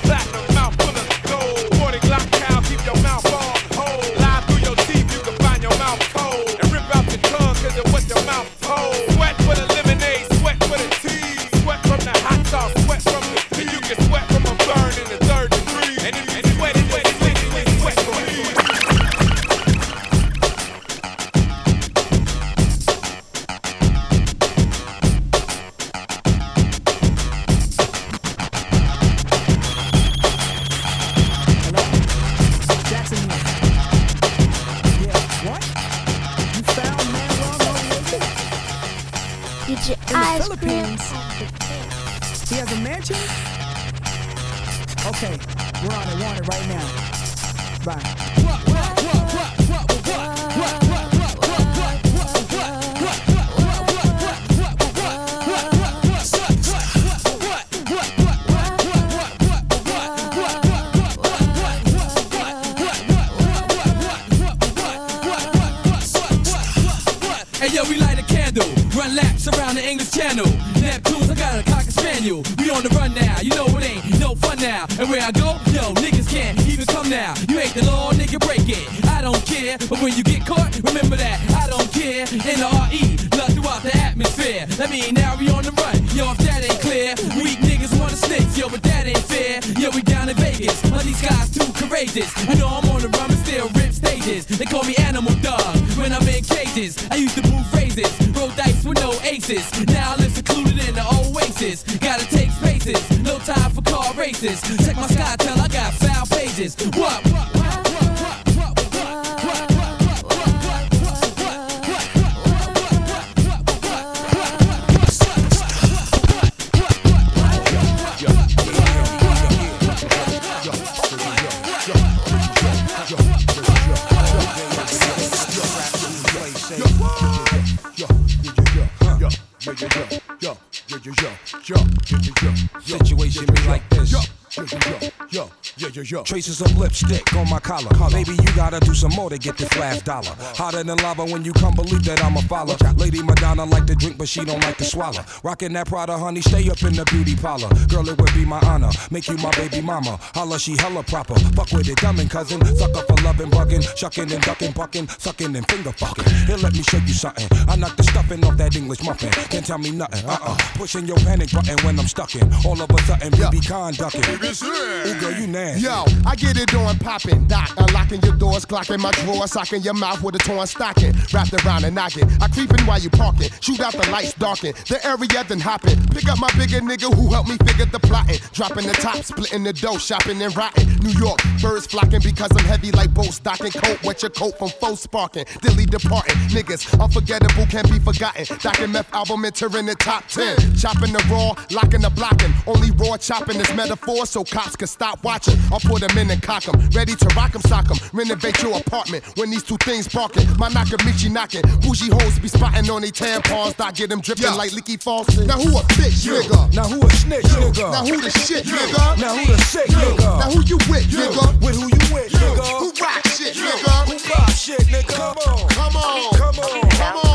[136.09, 136.23] yo.
[136.23, 137.89] Traces of lipstick on my collar.
[138.11, 140.33] Maybe you gotta do some more to get this last dollar.
[140.55, 142.77] Hotter than lava when you come believe that I'm a follower.
[142.97, 145.23] Lady Madonna like to drink, but she don't like to swallow.
[145.43, 147.69] Rockin' that Prada, honey, stay up in the beauty parlor.
[147.87, 148.89] Girl, it would be my honor.
[149.11, 150.17] Make you my baby mama.
[150.33, 151.35] Holla, she hella proper.
[151.55, 152.63] Fuck with it, dumb and cousin.
[152.75, 156.25] Sucker for loving, bugging, shucking and ducking, bucking, sucking and finger fucking.
[156.47, 157.47] Here, let me show you something.
[157.67, 159.31] I knock the stuffing off that English muffin.
[159.49, 160.25] Can't tell me nothing.
[160.27, 160.57] Uh uh.
[160.75, 162.51] Pushing your panic button when I'm stuck in.
[162.65, 164.21] All of a sudden, BB Con ducking.
[164.21, 165.98] Ooh, girl, you nasty.
[166.25, 167.71] I get it on popping, doc.
[167.77, 171.13] Unlocking your doors, clocking my drawer, socking your mouth with a torn stocking.
[171.33, 172.29] Wrapped around and knocking.
[172.41, 173.49] I creeping while you parking.
[173.61, 174.73] Shoot out the lights, darken.
[174.87, 175.97] The area then hopping.
[176.07, 178.39] Pick up my bigger nigga who helped me figure the plotting.
[178.53, 180.87] Dropping the top, splitting the dough, shopping and rotting.
[180.99, 183.71] New York, birds flocking because I'm heavy like boat stocking.
[183.71, 185.45] Coat, wet your coat from faux sparking.
[185.61, 186.35] Dilly departing.
[186.49, 188.45] Niggas, unforgettable, can't be forgotten.
[188.59, 190.75] Doc and Meth album entering the top 10.
[190.75, 192.53] Chopping the raw, locking the blocking.
[192.67, 195.57] Only raw chopping is metaphor so cops can stop watching.
[195.71, 196.75] I'll put them in and cock 'em.
[196.93, 197.97] Ready to rock 'em, sock 'em.
[198.13, 200.47] Renovate your apartment when these two things barking.
[200.57, 201.63] My Nakamichi knocking.
[201.81, 203.71] Bougie hoes be spotting on they tampons.
[203.73, 205.47] Start get them dripping like leaky faucet.
[205.47, 206.73] Now who a bitch, nigga?
[206.73, 207.91] Now who a snitch, nigga?
[207.91, 209.17] Now who the shit, nigga?
[209.17, 210.39] Now who the sick, nigga?
[210.39, 211.61] Now who you with, nigga?
[211.63, 212.65] With who you with, nigga?
[212.79, 213.93] Who rock shit, nigga?
[214.09, 215.15] Who pop shit, nigga?
[215.15, 215.69] Come on.
[215.69, 216.33] Come on.
[216.37, 216.89] Come on.
[216.91, 217.28] Come on.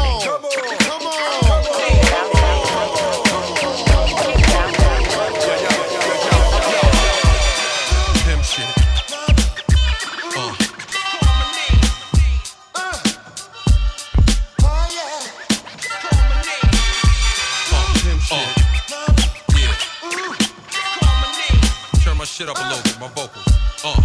[22.25, 23.43] My shit up a little bit, my vocal.
[23.85, 24.01] Uh.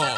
[0.00, 0.16] Uh.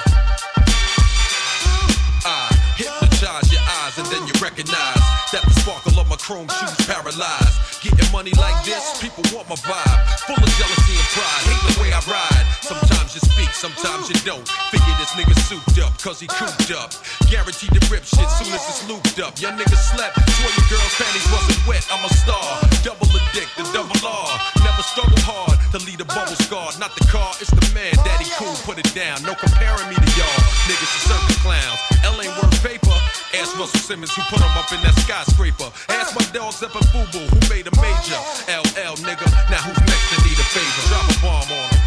[2.22, 2.46] I
[2.78, 5.02] hypnotize your eyes and then you recognize
[5.34, 7.82] that the sparkle of my chrome shoes paralyzed.
[7.82, 9.98] Getting money like this, people want my vibe.
[10.30, 12.46] Full of jealousy and pride, hate the way I ride.
[12.62, 14.46] Sometimes you speak, sometimes you don't.
[14.70, 16.94] Figure this nigga souped up, cause he cooped up.
[17.26, 19.34] Guaranteed to rip shit soon as it's looped up.
[19.42, 21.82] Your nigga slept, swear your girl's panties wasn't wet.
[21.90, 24.57] I'm a star, double addicted, double R.
[24.78, 26.70] Never struggle hard to lead a bubble scar.
[26.78, 27.90] Not the car, it's the man.
[28.06, 29.18] Daddy oh, cool, put it down.
[29.26, 30.38] No comparing me to y'all.
[30.70, 31.82] Niggas are circus clowns.
[32.06, 32.94] L ain't worth paper.
[33.34, 33.66] Ask oh.
[33.66, 35.66] Russell Simmons who put him up in that skyscraper.
[35.90, 38.22] Ask my dogs up in Fubu who made a major.
[38.22, 38.62] Oh.
[38.62, 40.82] LL nigga, now who's next to need a favor?
[40.94, 41.82] Drop a bomb on him.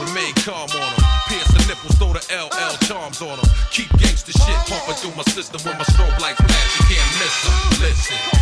[0.00, 1.04] Remain calm on them.
[1.28, 3.48] Pierce the nipples, throw the LL charms on them.
[3.68, 6.72] Keep gangster shit pumping through my system when my strobe lights flash.
[6.80, 7.84] You can't miss them.
[7.84, 8.39] Listen.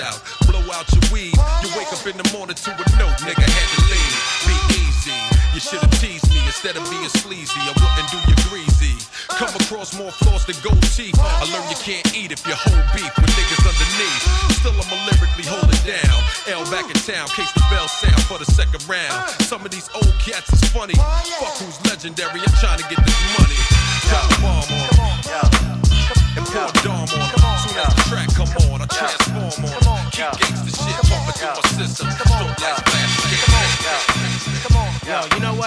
[0.00, 1.34] Out, blow out your weed.
[1.62, 4.14] You wake up in the morning to a note, nigga had to leave.
[4.46, 5.18] Be easy.
[5.54, 7.58] You should've teased me instead of being sleazy.
[7.58, 8.94] I wouldn't do you greasy.
[9.26, 11.18] Come across more flaws than gold teeth.
[11.18, 14.22] I learned you can't eat if you hold beef with niggas underneath.
[14.58, 16.18] Still, I'ma lyrically hold it down.
[16.50, 19.30] L back in town, case the bell sound for the second round.
[19.46, 20.94] Some of these old cats is funny.
[20.94, 23.07] Fuck who's legendary, I'm trying to get this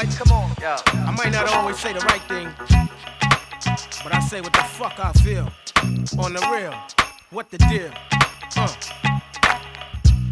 [0.06, 0.18] what?
[0.18, 0.52] Come on.
[1.08, 2.50] I might not always say the right thing,
[4.04, 5.52] but I say what the fuck I feel.
[6.20, 6.74] On the real,
[7.30, 7.92] what the deal?
[8.56, 8.68] Uh.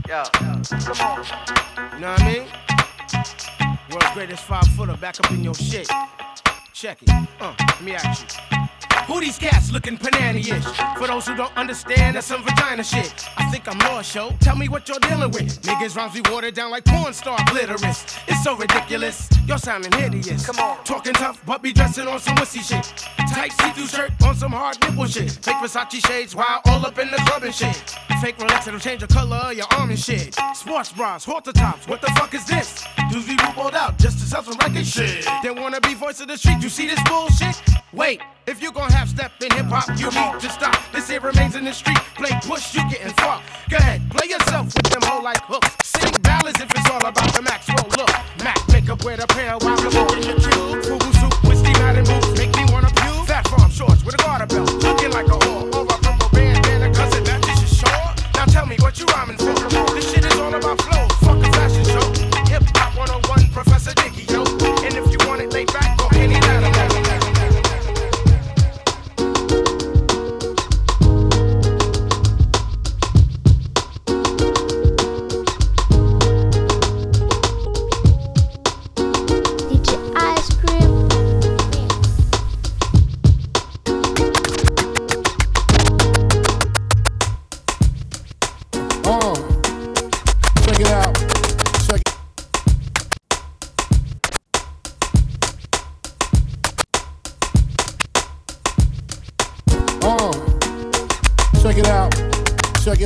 [0.08, 1.26] Come on.
[1.94, 2.48] You know what I mean?
[3.92, 5.90] World's greatest five footer back up in your shit.
[6.74, 7.10] Check it.
[7.40, 8.59] Uh, let me ask you.
[9.10, 11.00] Who these cats looking panani-ish?
[11.00, 13.26] For those who don't understand, that's some vagina shit.
[13.38, 14.30] I think I'm lost, yo.
[14.40, 15.64] Tell me what you're dealing with.
[15.64, 18.20] Niggas rhymes be watered down like porn star glitterous.
[18.28, 19.28] It's so ridiculous.
[19.48, 20.46] You're sounding hideous.
[20.46, 20.84] Come on.
[20.84, 22.86] Talking tough, but be dressing on some wussy shit.
[23.34, 25.32] Tight see-through shirt on some hard nipple shit.
[25.32, 27.76] Fake Versace shades while all up in the club and shit.
[28.22, 30.38] Fake Rolex that'll change the color of your arm and shit.
[30.54, 31.88] Sports bras, halter tops.
[31.88, 32.86] What the fuck is this?
[33.12, 35.28] Dudes be rolled out just to sell some record shit.
[35.42, 36.62] They wanna be voice of the street.
[36.62, 37.60] You see this bullshit?
[37.92, 40.76] Wait, if you gon' have step in hip hop, you need to stop.
[40.92, 42.02] This here remains in the street.
[42.18, 43.46] Play push, you getting fucked.
[43.70, 45.70] Go ahead, play yourself with them whole like hooks.
[45.86, 48.10] Sing ballads if it's all about the Maxwell look.
[48.44, 50.82] Mac makeup with a pair while in your cube.
[50.82, 53.30] Fugu soup with Steve Madden boots make me wanna puke.
[53.30, 55.70] Fat farm shorts with a garter belt, looking like a whore.
[55.70, 58.14] Over a purple bandana, cause it matches your short.
[58.34, 59.54] Now tell me what you rhyming for.
[59.94, 61.06] This shit is all about flow.
[61.22, 62.08] Fuck a fashion show.
[62.50, 64.42] Hip hop 101, Professor Dicky, yo.
[64.82, 65.19] Check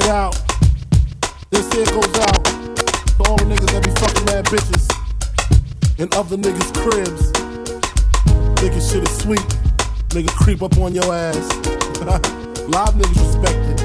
[0.03, 0.33] it out.
[1.49, 4.87] This here goes out to all the niggas that be fucking mad bitches
[5.99, 7.31] and other niggas' cribs.
[8.59, 9.45] Thinking shit is sweet.
[10.09, 11.37] Nigga creep up on your ass.
[12.67, 13.79] Live niggas respect it.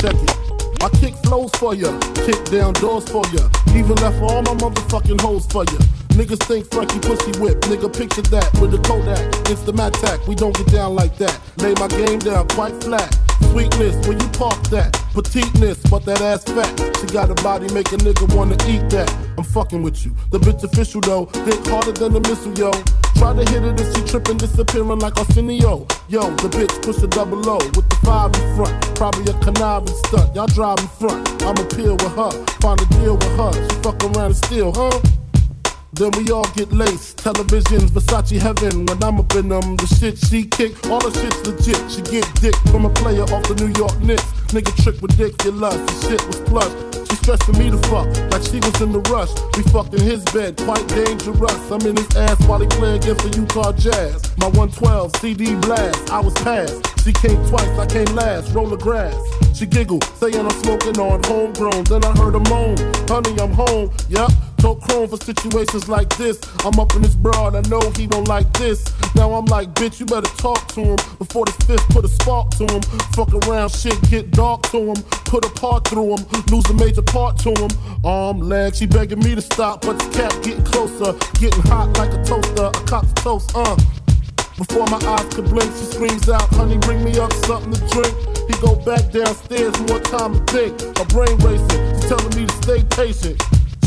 [0.00, 0.42] Check it.
[0.82, 1.96] I kick flows for ya,
[2.26, 3.48] kick down doors for ya.
[3.74, 5.78] Even left all my motherfucking hoes for ya.
[6.18, 9.22] Niggas think Frankie pussy whip, nigga picture that with the Kodak.
[9.50, 11.38] It's the Mattack, we don't get down like that.
[11.58, 13.16] Lay my game down quite flat.
[13.50, 15.01] Sweetness, when you park that.
[15.12, 16.72] Petiteness, but that ass fat.
[16.98, 19.12] She got a body, make a nigga wanna eat that.
[19.36, 20.12] I'm fucking with you.
[20.30, 22.70] The bitch official though, think harder than a missile, yo.
[23.16, 25.86] Try to hit it and she tripping, disappearing like Arsenio.
[26.08, 28.96] Yo, the bitch push a double O with the five in front.
[28.96, 30.34] Probably a conniving stunt.
[30.34, 31.28] Y'all drive in front.
[31.42, 33.52] I'ma peel with her, find a deal with her.
[33.52, 35.21] She fuck around and steal, huh?
[35.94, 37.18] Then we all get laced.
[37.18, 38.86] Televisions, Versace heaven.
[38.86, 41.78] When I'm up in them, the shit she kick, all the shit's legit.
[41.92, 44.24] She get dick from a player off the New York Knicks.
[44.56, 45.76] Nigga trick ridiculous.
[45.76, 46.72] The shit was plush.
[47.10, 49.28] She stressing me to fuck, like she was in the rush.
[49.54, 51.60] We fucked in his bed, quite dangerous.
[51.70, 54.32] I'm in his ass while he play against the Utah Jazz.
[54.38, 56.80] My 112 CD blast, I was passed.
[57.04, 58.54] She came twice, I came last.
[58.54, 59.14] Roll the grass.
[59.52, 61.84] She giggled, saying I'm smoking on homegrown.
[61.84, 63.92] Then I heard a moan, honey, I'm home.
[64.08, 64.32] Yup.
[64.62, 66.38] Told Chrome for situations like this.
[66.64, 68.84] I'm up in his broad, I know he don't like this.
[69.16, 72.50] Now I'm like, bitch, you better talk to him before the fifth put a spark
[72.58, 72.80] to him.
[73.10, 75.02] Fuck around, shit get dark to him.
[75.26, 77.70] Put a part through him, lose a major part to him.
[78.04, 81.10] Arm, leg, she begging me to stop, but the cat getting closer,
[81.40, 82.66] getting hot like a toaster.
[82.66, 83.74] A cop's toast, uh.
[84.56, 88.14] Before my eyes could blink, she screams out, honey, bring me up something to drink.
[88.46, 90.78] He go back downstairs, more time to think.
[90.98, 93.42] My brain racing, she's telling me to stay patient.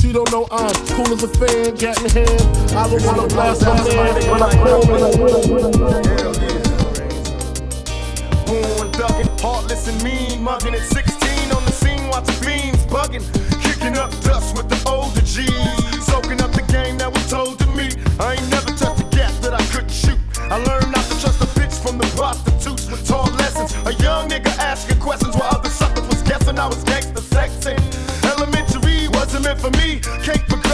[0.06, 2.78] She don't know I'm cool as a fan, gat in hand.
[2.78, 4.62] I don't wanna blast my man, but I'm
[8.46, 13.26] Born ducking, heartless and mean, mugging at 16 on the scene, watching fiends bugging,
[13.64, 17.66] kicking up dust with the older G's, soaking up the game that was told to
[17.74, 17.90] me.
[18.20, 20.20] I ain't never touched a gap that I couldn't shoot.
[20.38, 23.74] I learned not to trust a bitch from the prostitutes with taught lessons.
[23.88, 27.85] A young nigga asking questions while other suckers was guessing I was gangster sexing.
[29.54, 30.00] For me.
[30.24, 30.65] Cake for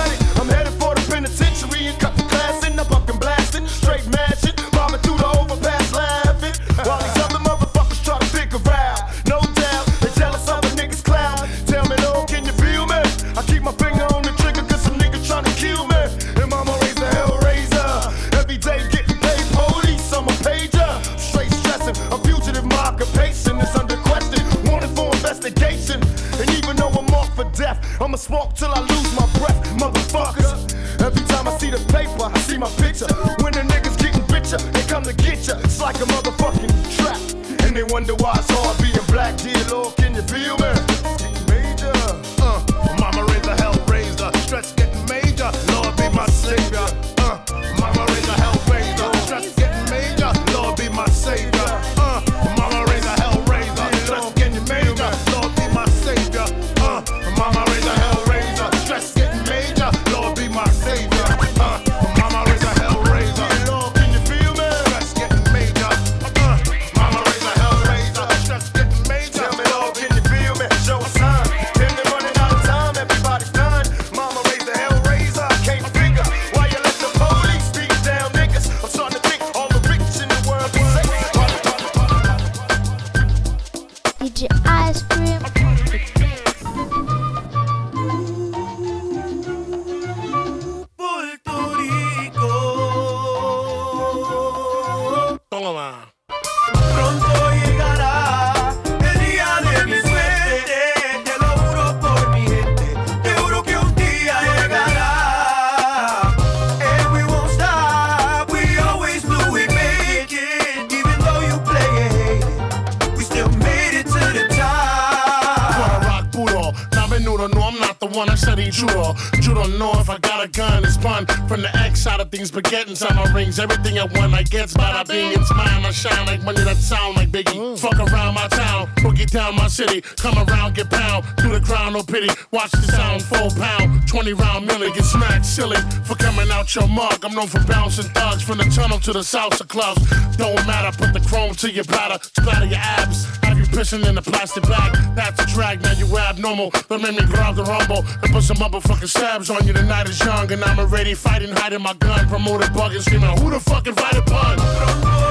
[118.21, 119.15] one I said he judo.
[119.51, 121.25] You don't know if I got a gun, it's fun.
[121.49, 123.59] From the X side of things, but getting inside my rings.
[123.59, 125.83] Everything I want, I get, bada bing, it's mine.
[125.83, 127.59] I shine like money that sound like Biggie.
[127.59, 127.77] Mm.
[127.77, 129.99] Fuck around my town, boogie down my city.
[129.99, 132.29] Come around, get pound, do the crown, no pity.
[132.51, 134.07] Watch the sound, full pound.
[134.07, 137.23] 20 round milli, get smacked silly for coming out your mug.
[137.25, 140.01] I'm known for bouncing thugs from the tunnel to the salsa clubs.
[140.37, 143.25] Don't matter, put the chrome to your bladder, splatter your abs.
[143.43, 144.97] Have you pissing in a plastic bag?
[145.13, 146.71] That's a drag, now you abnormal.
[146.87, 149.09] Don't make me grab the rumble and put some motherfucking
[149.49, 149.73] on you.
[149.73, 152.27] The night is young and I'm already fighting, hiding my gun.
[152.27, 155.30] Promoted bugging, screaming, who the fuck invited pun?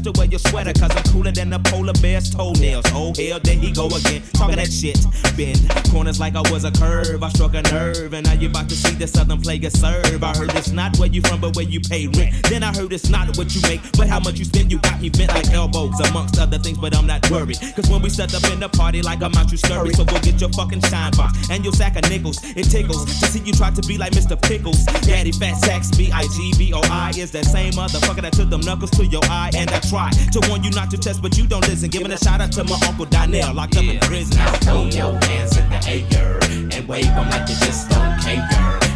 [0.00, 0.72] best to wear your sweater.
[0.72, 2.84] Cause I'm cooler than the polar bear's toenails.
[2.92, 4.22] Oh, hell, there he go again.
[4.34, 4.98] Talking that shit.
[5.36, 7.22] Bend corners like I was a curve.
[7.22, 8.12] I struck a nerve.
[8.12, 10.22] And now you about to see the southern player serve.
[10.22, 12.34] I heard it's not where you from, but where you pay rent.
[12.48, 14.70] Then I heard it's not what you make, but how much you spend.
[14.70, 17.58] You got me bent like elbows, amongst other things, but I'm not worried.
[17.74, 19.92] Cause when we set up in the party, like I'm out, you scurry.
[19.94, 22.38] So go get your fucking shine box and your sack of nickels.
[22.56, 24.40] It tickles to see you try to be like Mr.
[24.40, 24.84] Pickles.
[25.02, 28.50] Daddy Fat Sacks, B I G B O I is that same motherfucker that took
[28.50, 29.50] them knuckles to your eye.
[29.54, 31.90] And I try to warn you not to test, but you don't listen.
[31.90, 34.36] Giving a shout out to my uncle Donnell, locked up in prison.
[34.36, 35.80] Now throw your hands in the
[36.14, 36.38] air
[36.70, 38.46] and wave them like you just don't care.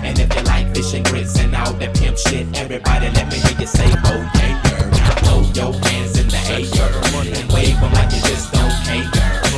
[0.06, 3.38] And if you like fish and grits and all that pimp shit, everybody let me
[3.38, 4.90] hear you say, oh yeah, girl.
[4.94, 9.02] Now throw your hands in the air and wave them like you just don't care.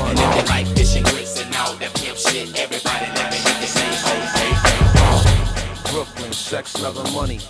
[0.09, 3.37] And if you like fish and grits and all that pimp shit, everybody let me
[3.45, 5.93] hear you say, oh hey, hey.
[5.93, 7.41] Brooklyn, sex, love, and money.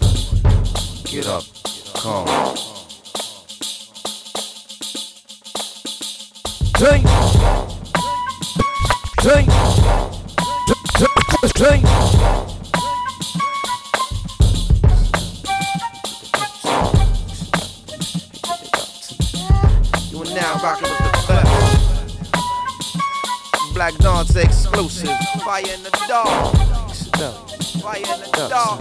[1.05, 1.45] Get up,
[1.95, 2.86] come.
[6.79, 6.85] You
[20.21, 21.51] are now rocking with the best.
[23.73, 25.09] Black Dante exclusive.
[25.47, 26.55] Fire in the dark.
[27.81, 28.81] Fire in the dark.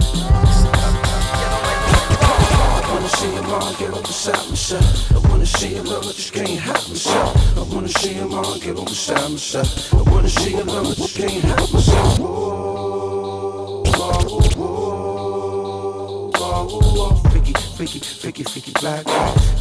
[3.06, 5.12] Wanna see him all get on beside myself.
[5.12, 7.56] I wanna see him love, just can't help myself.
[7.56, 9.94] I wanna see him all get on beside myself.
[9.94, 12.18] I wanna see him love, just can't help myself.
[12.18, 17.14] Whoa, whoa, whoa, whoa, whoa.
[17.30, 19.04] Freaky, freaky, freaky black.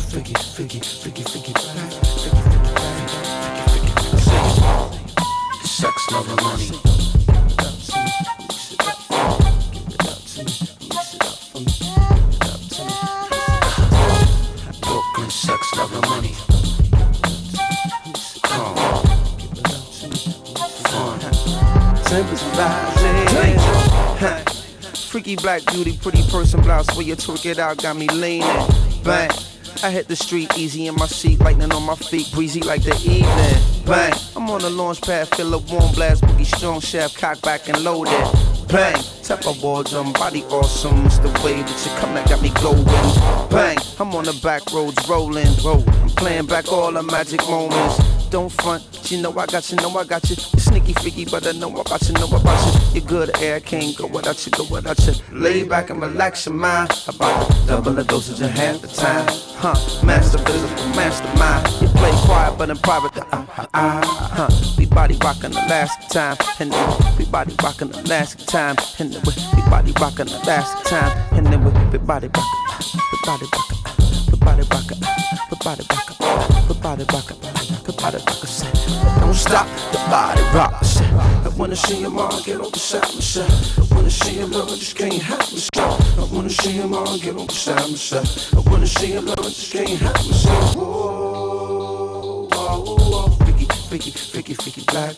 [0.09, 1.93] Freaky, freaky, freaky, freaky black.
[1.93, 2.95] Freaky, freaky black.
[3.69, 5.67] Freaky, freaky, freaky.
[5.67, 6.94] Sex, love, and money.
[15.35, 16.33] Sex, love, and money.
[22.55, 24.45] Rising.
[24.95, 26.87] Freaky black beauty, pretty person blouse.
[26.95, 28.47] Where you twerk it out, got me leaning.
[29.03, 29.29] Bang.
[29.83, 32.95] I hit the street easy in my seat, lightning on my feet, breezy like the
[32.95, 33.85] evening.
[33.85, 34.13] Bang.
[34.35, 37.83] I'm on the launch pad, feel a warm blast, boogie strong shaft, cock back and
[37.83, 38.13] loaded.
[38.69, 39.03] Bang.
[39.25, 41.03] Tap a ball drum, body awesome.
[41.07, 42.85] It's the way that you come that got me glowing.
[43.49, 43.75] Bang.
[43.99, 45.47] I'm on the back roads rolling.
[45.65, 45.83] Roll.
[45.87, 48.14] I'm playing back all the magic moments.
[48.35, 50.35] Don't front, you know I got you, know I got you.
[50.35, 52.99] Sneaky freaky, but I know about you, know about you.
[52.99, 55.13] You're good air, can't go without you, go without you.
[55.31, 56.91] Lay back and relax your mind.
[57.07, 59.25] About double the dosage in half the time.
[59.55, 61.65] Huh, master physical, mastermind.
[61.81, 64.49] You play quiet, but in private, uh, uh, uh, huh.
[64.77, 69.13] We body rockin' the last time, and then we body rockin' the last time, and
[69.13, 73.77] then we, body rockin' the last time, and then we, body rockin', we body rockin',
[74.29, 74.99] we body rockin',
[75.51, 77.64] we body rockin', we body rockin',
[78.13, 80.83] rockin', don't stop the body rock.
[81.43, 83.79] I wanna see him all get on beside myself.
[83.79, 86.19] I wanna see him love, I just can't help myself.
[86.19, 88.53] I wanna see him all get on beside myself.
[88.53, 90.75] I wanna see him love, I just can't help myself.
[90.75, 93.29] Whoa, whoa, whoa.
[93.45, 95.15] Freaky, freaky, freaky, freaky black.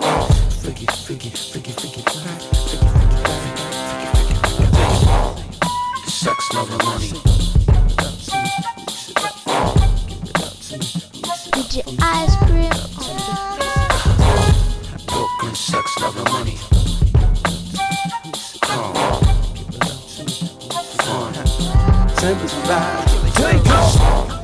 [0.61, 2.41] Freaky, freaky, freaky, freaky black.
[2.41, 3.51] Freaky, freaky black.
[3.99, 4.71] Freaky, freaky
[5.19, 6.07] black.
[6.07, 7.36] Sex, love, and money.
[11.73, 12.71] Your eyes grip?
[15.05, 16.57] Brooklyn, sex, love, and money.
[18.69, 18.93] On.
[21.03, 21.33] Fun.
[22.15, 24.36] Tempers rising.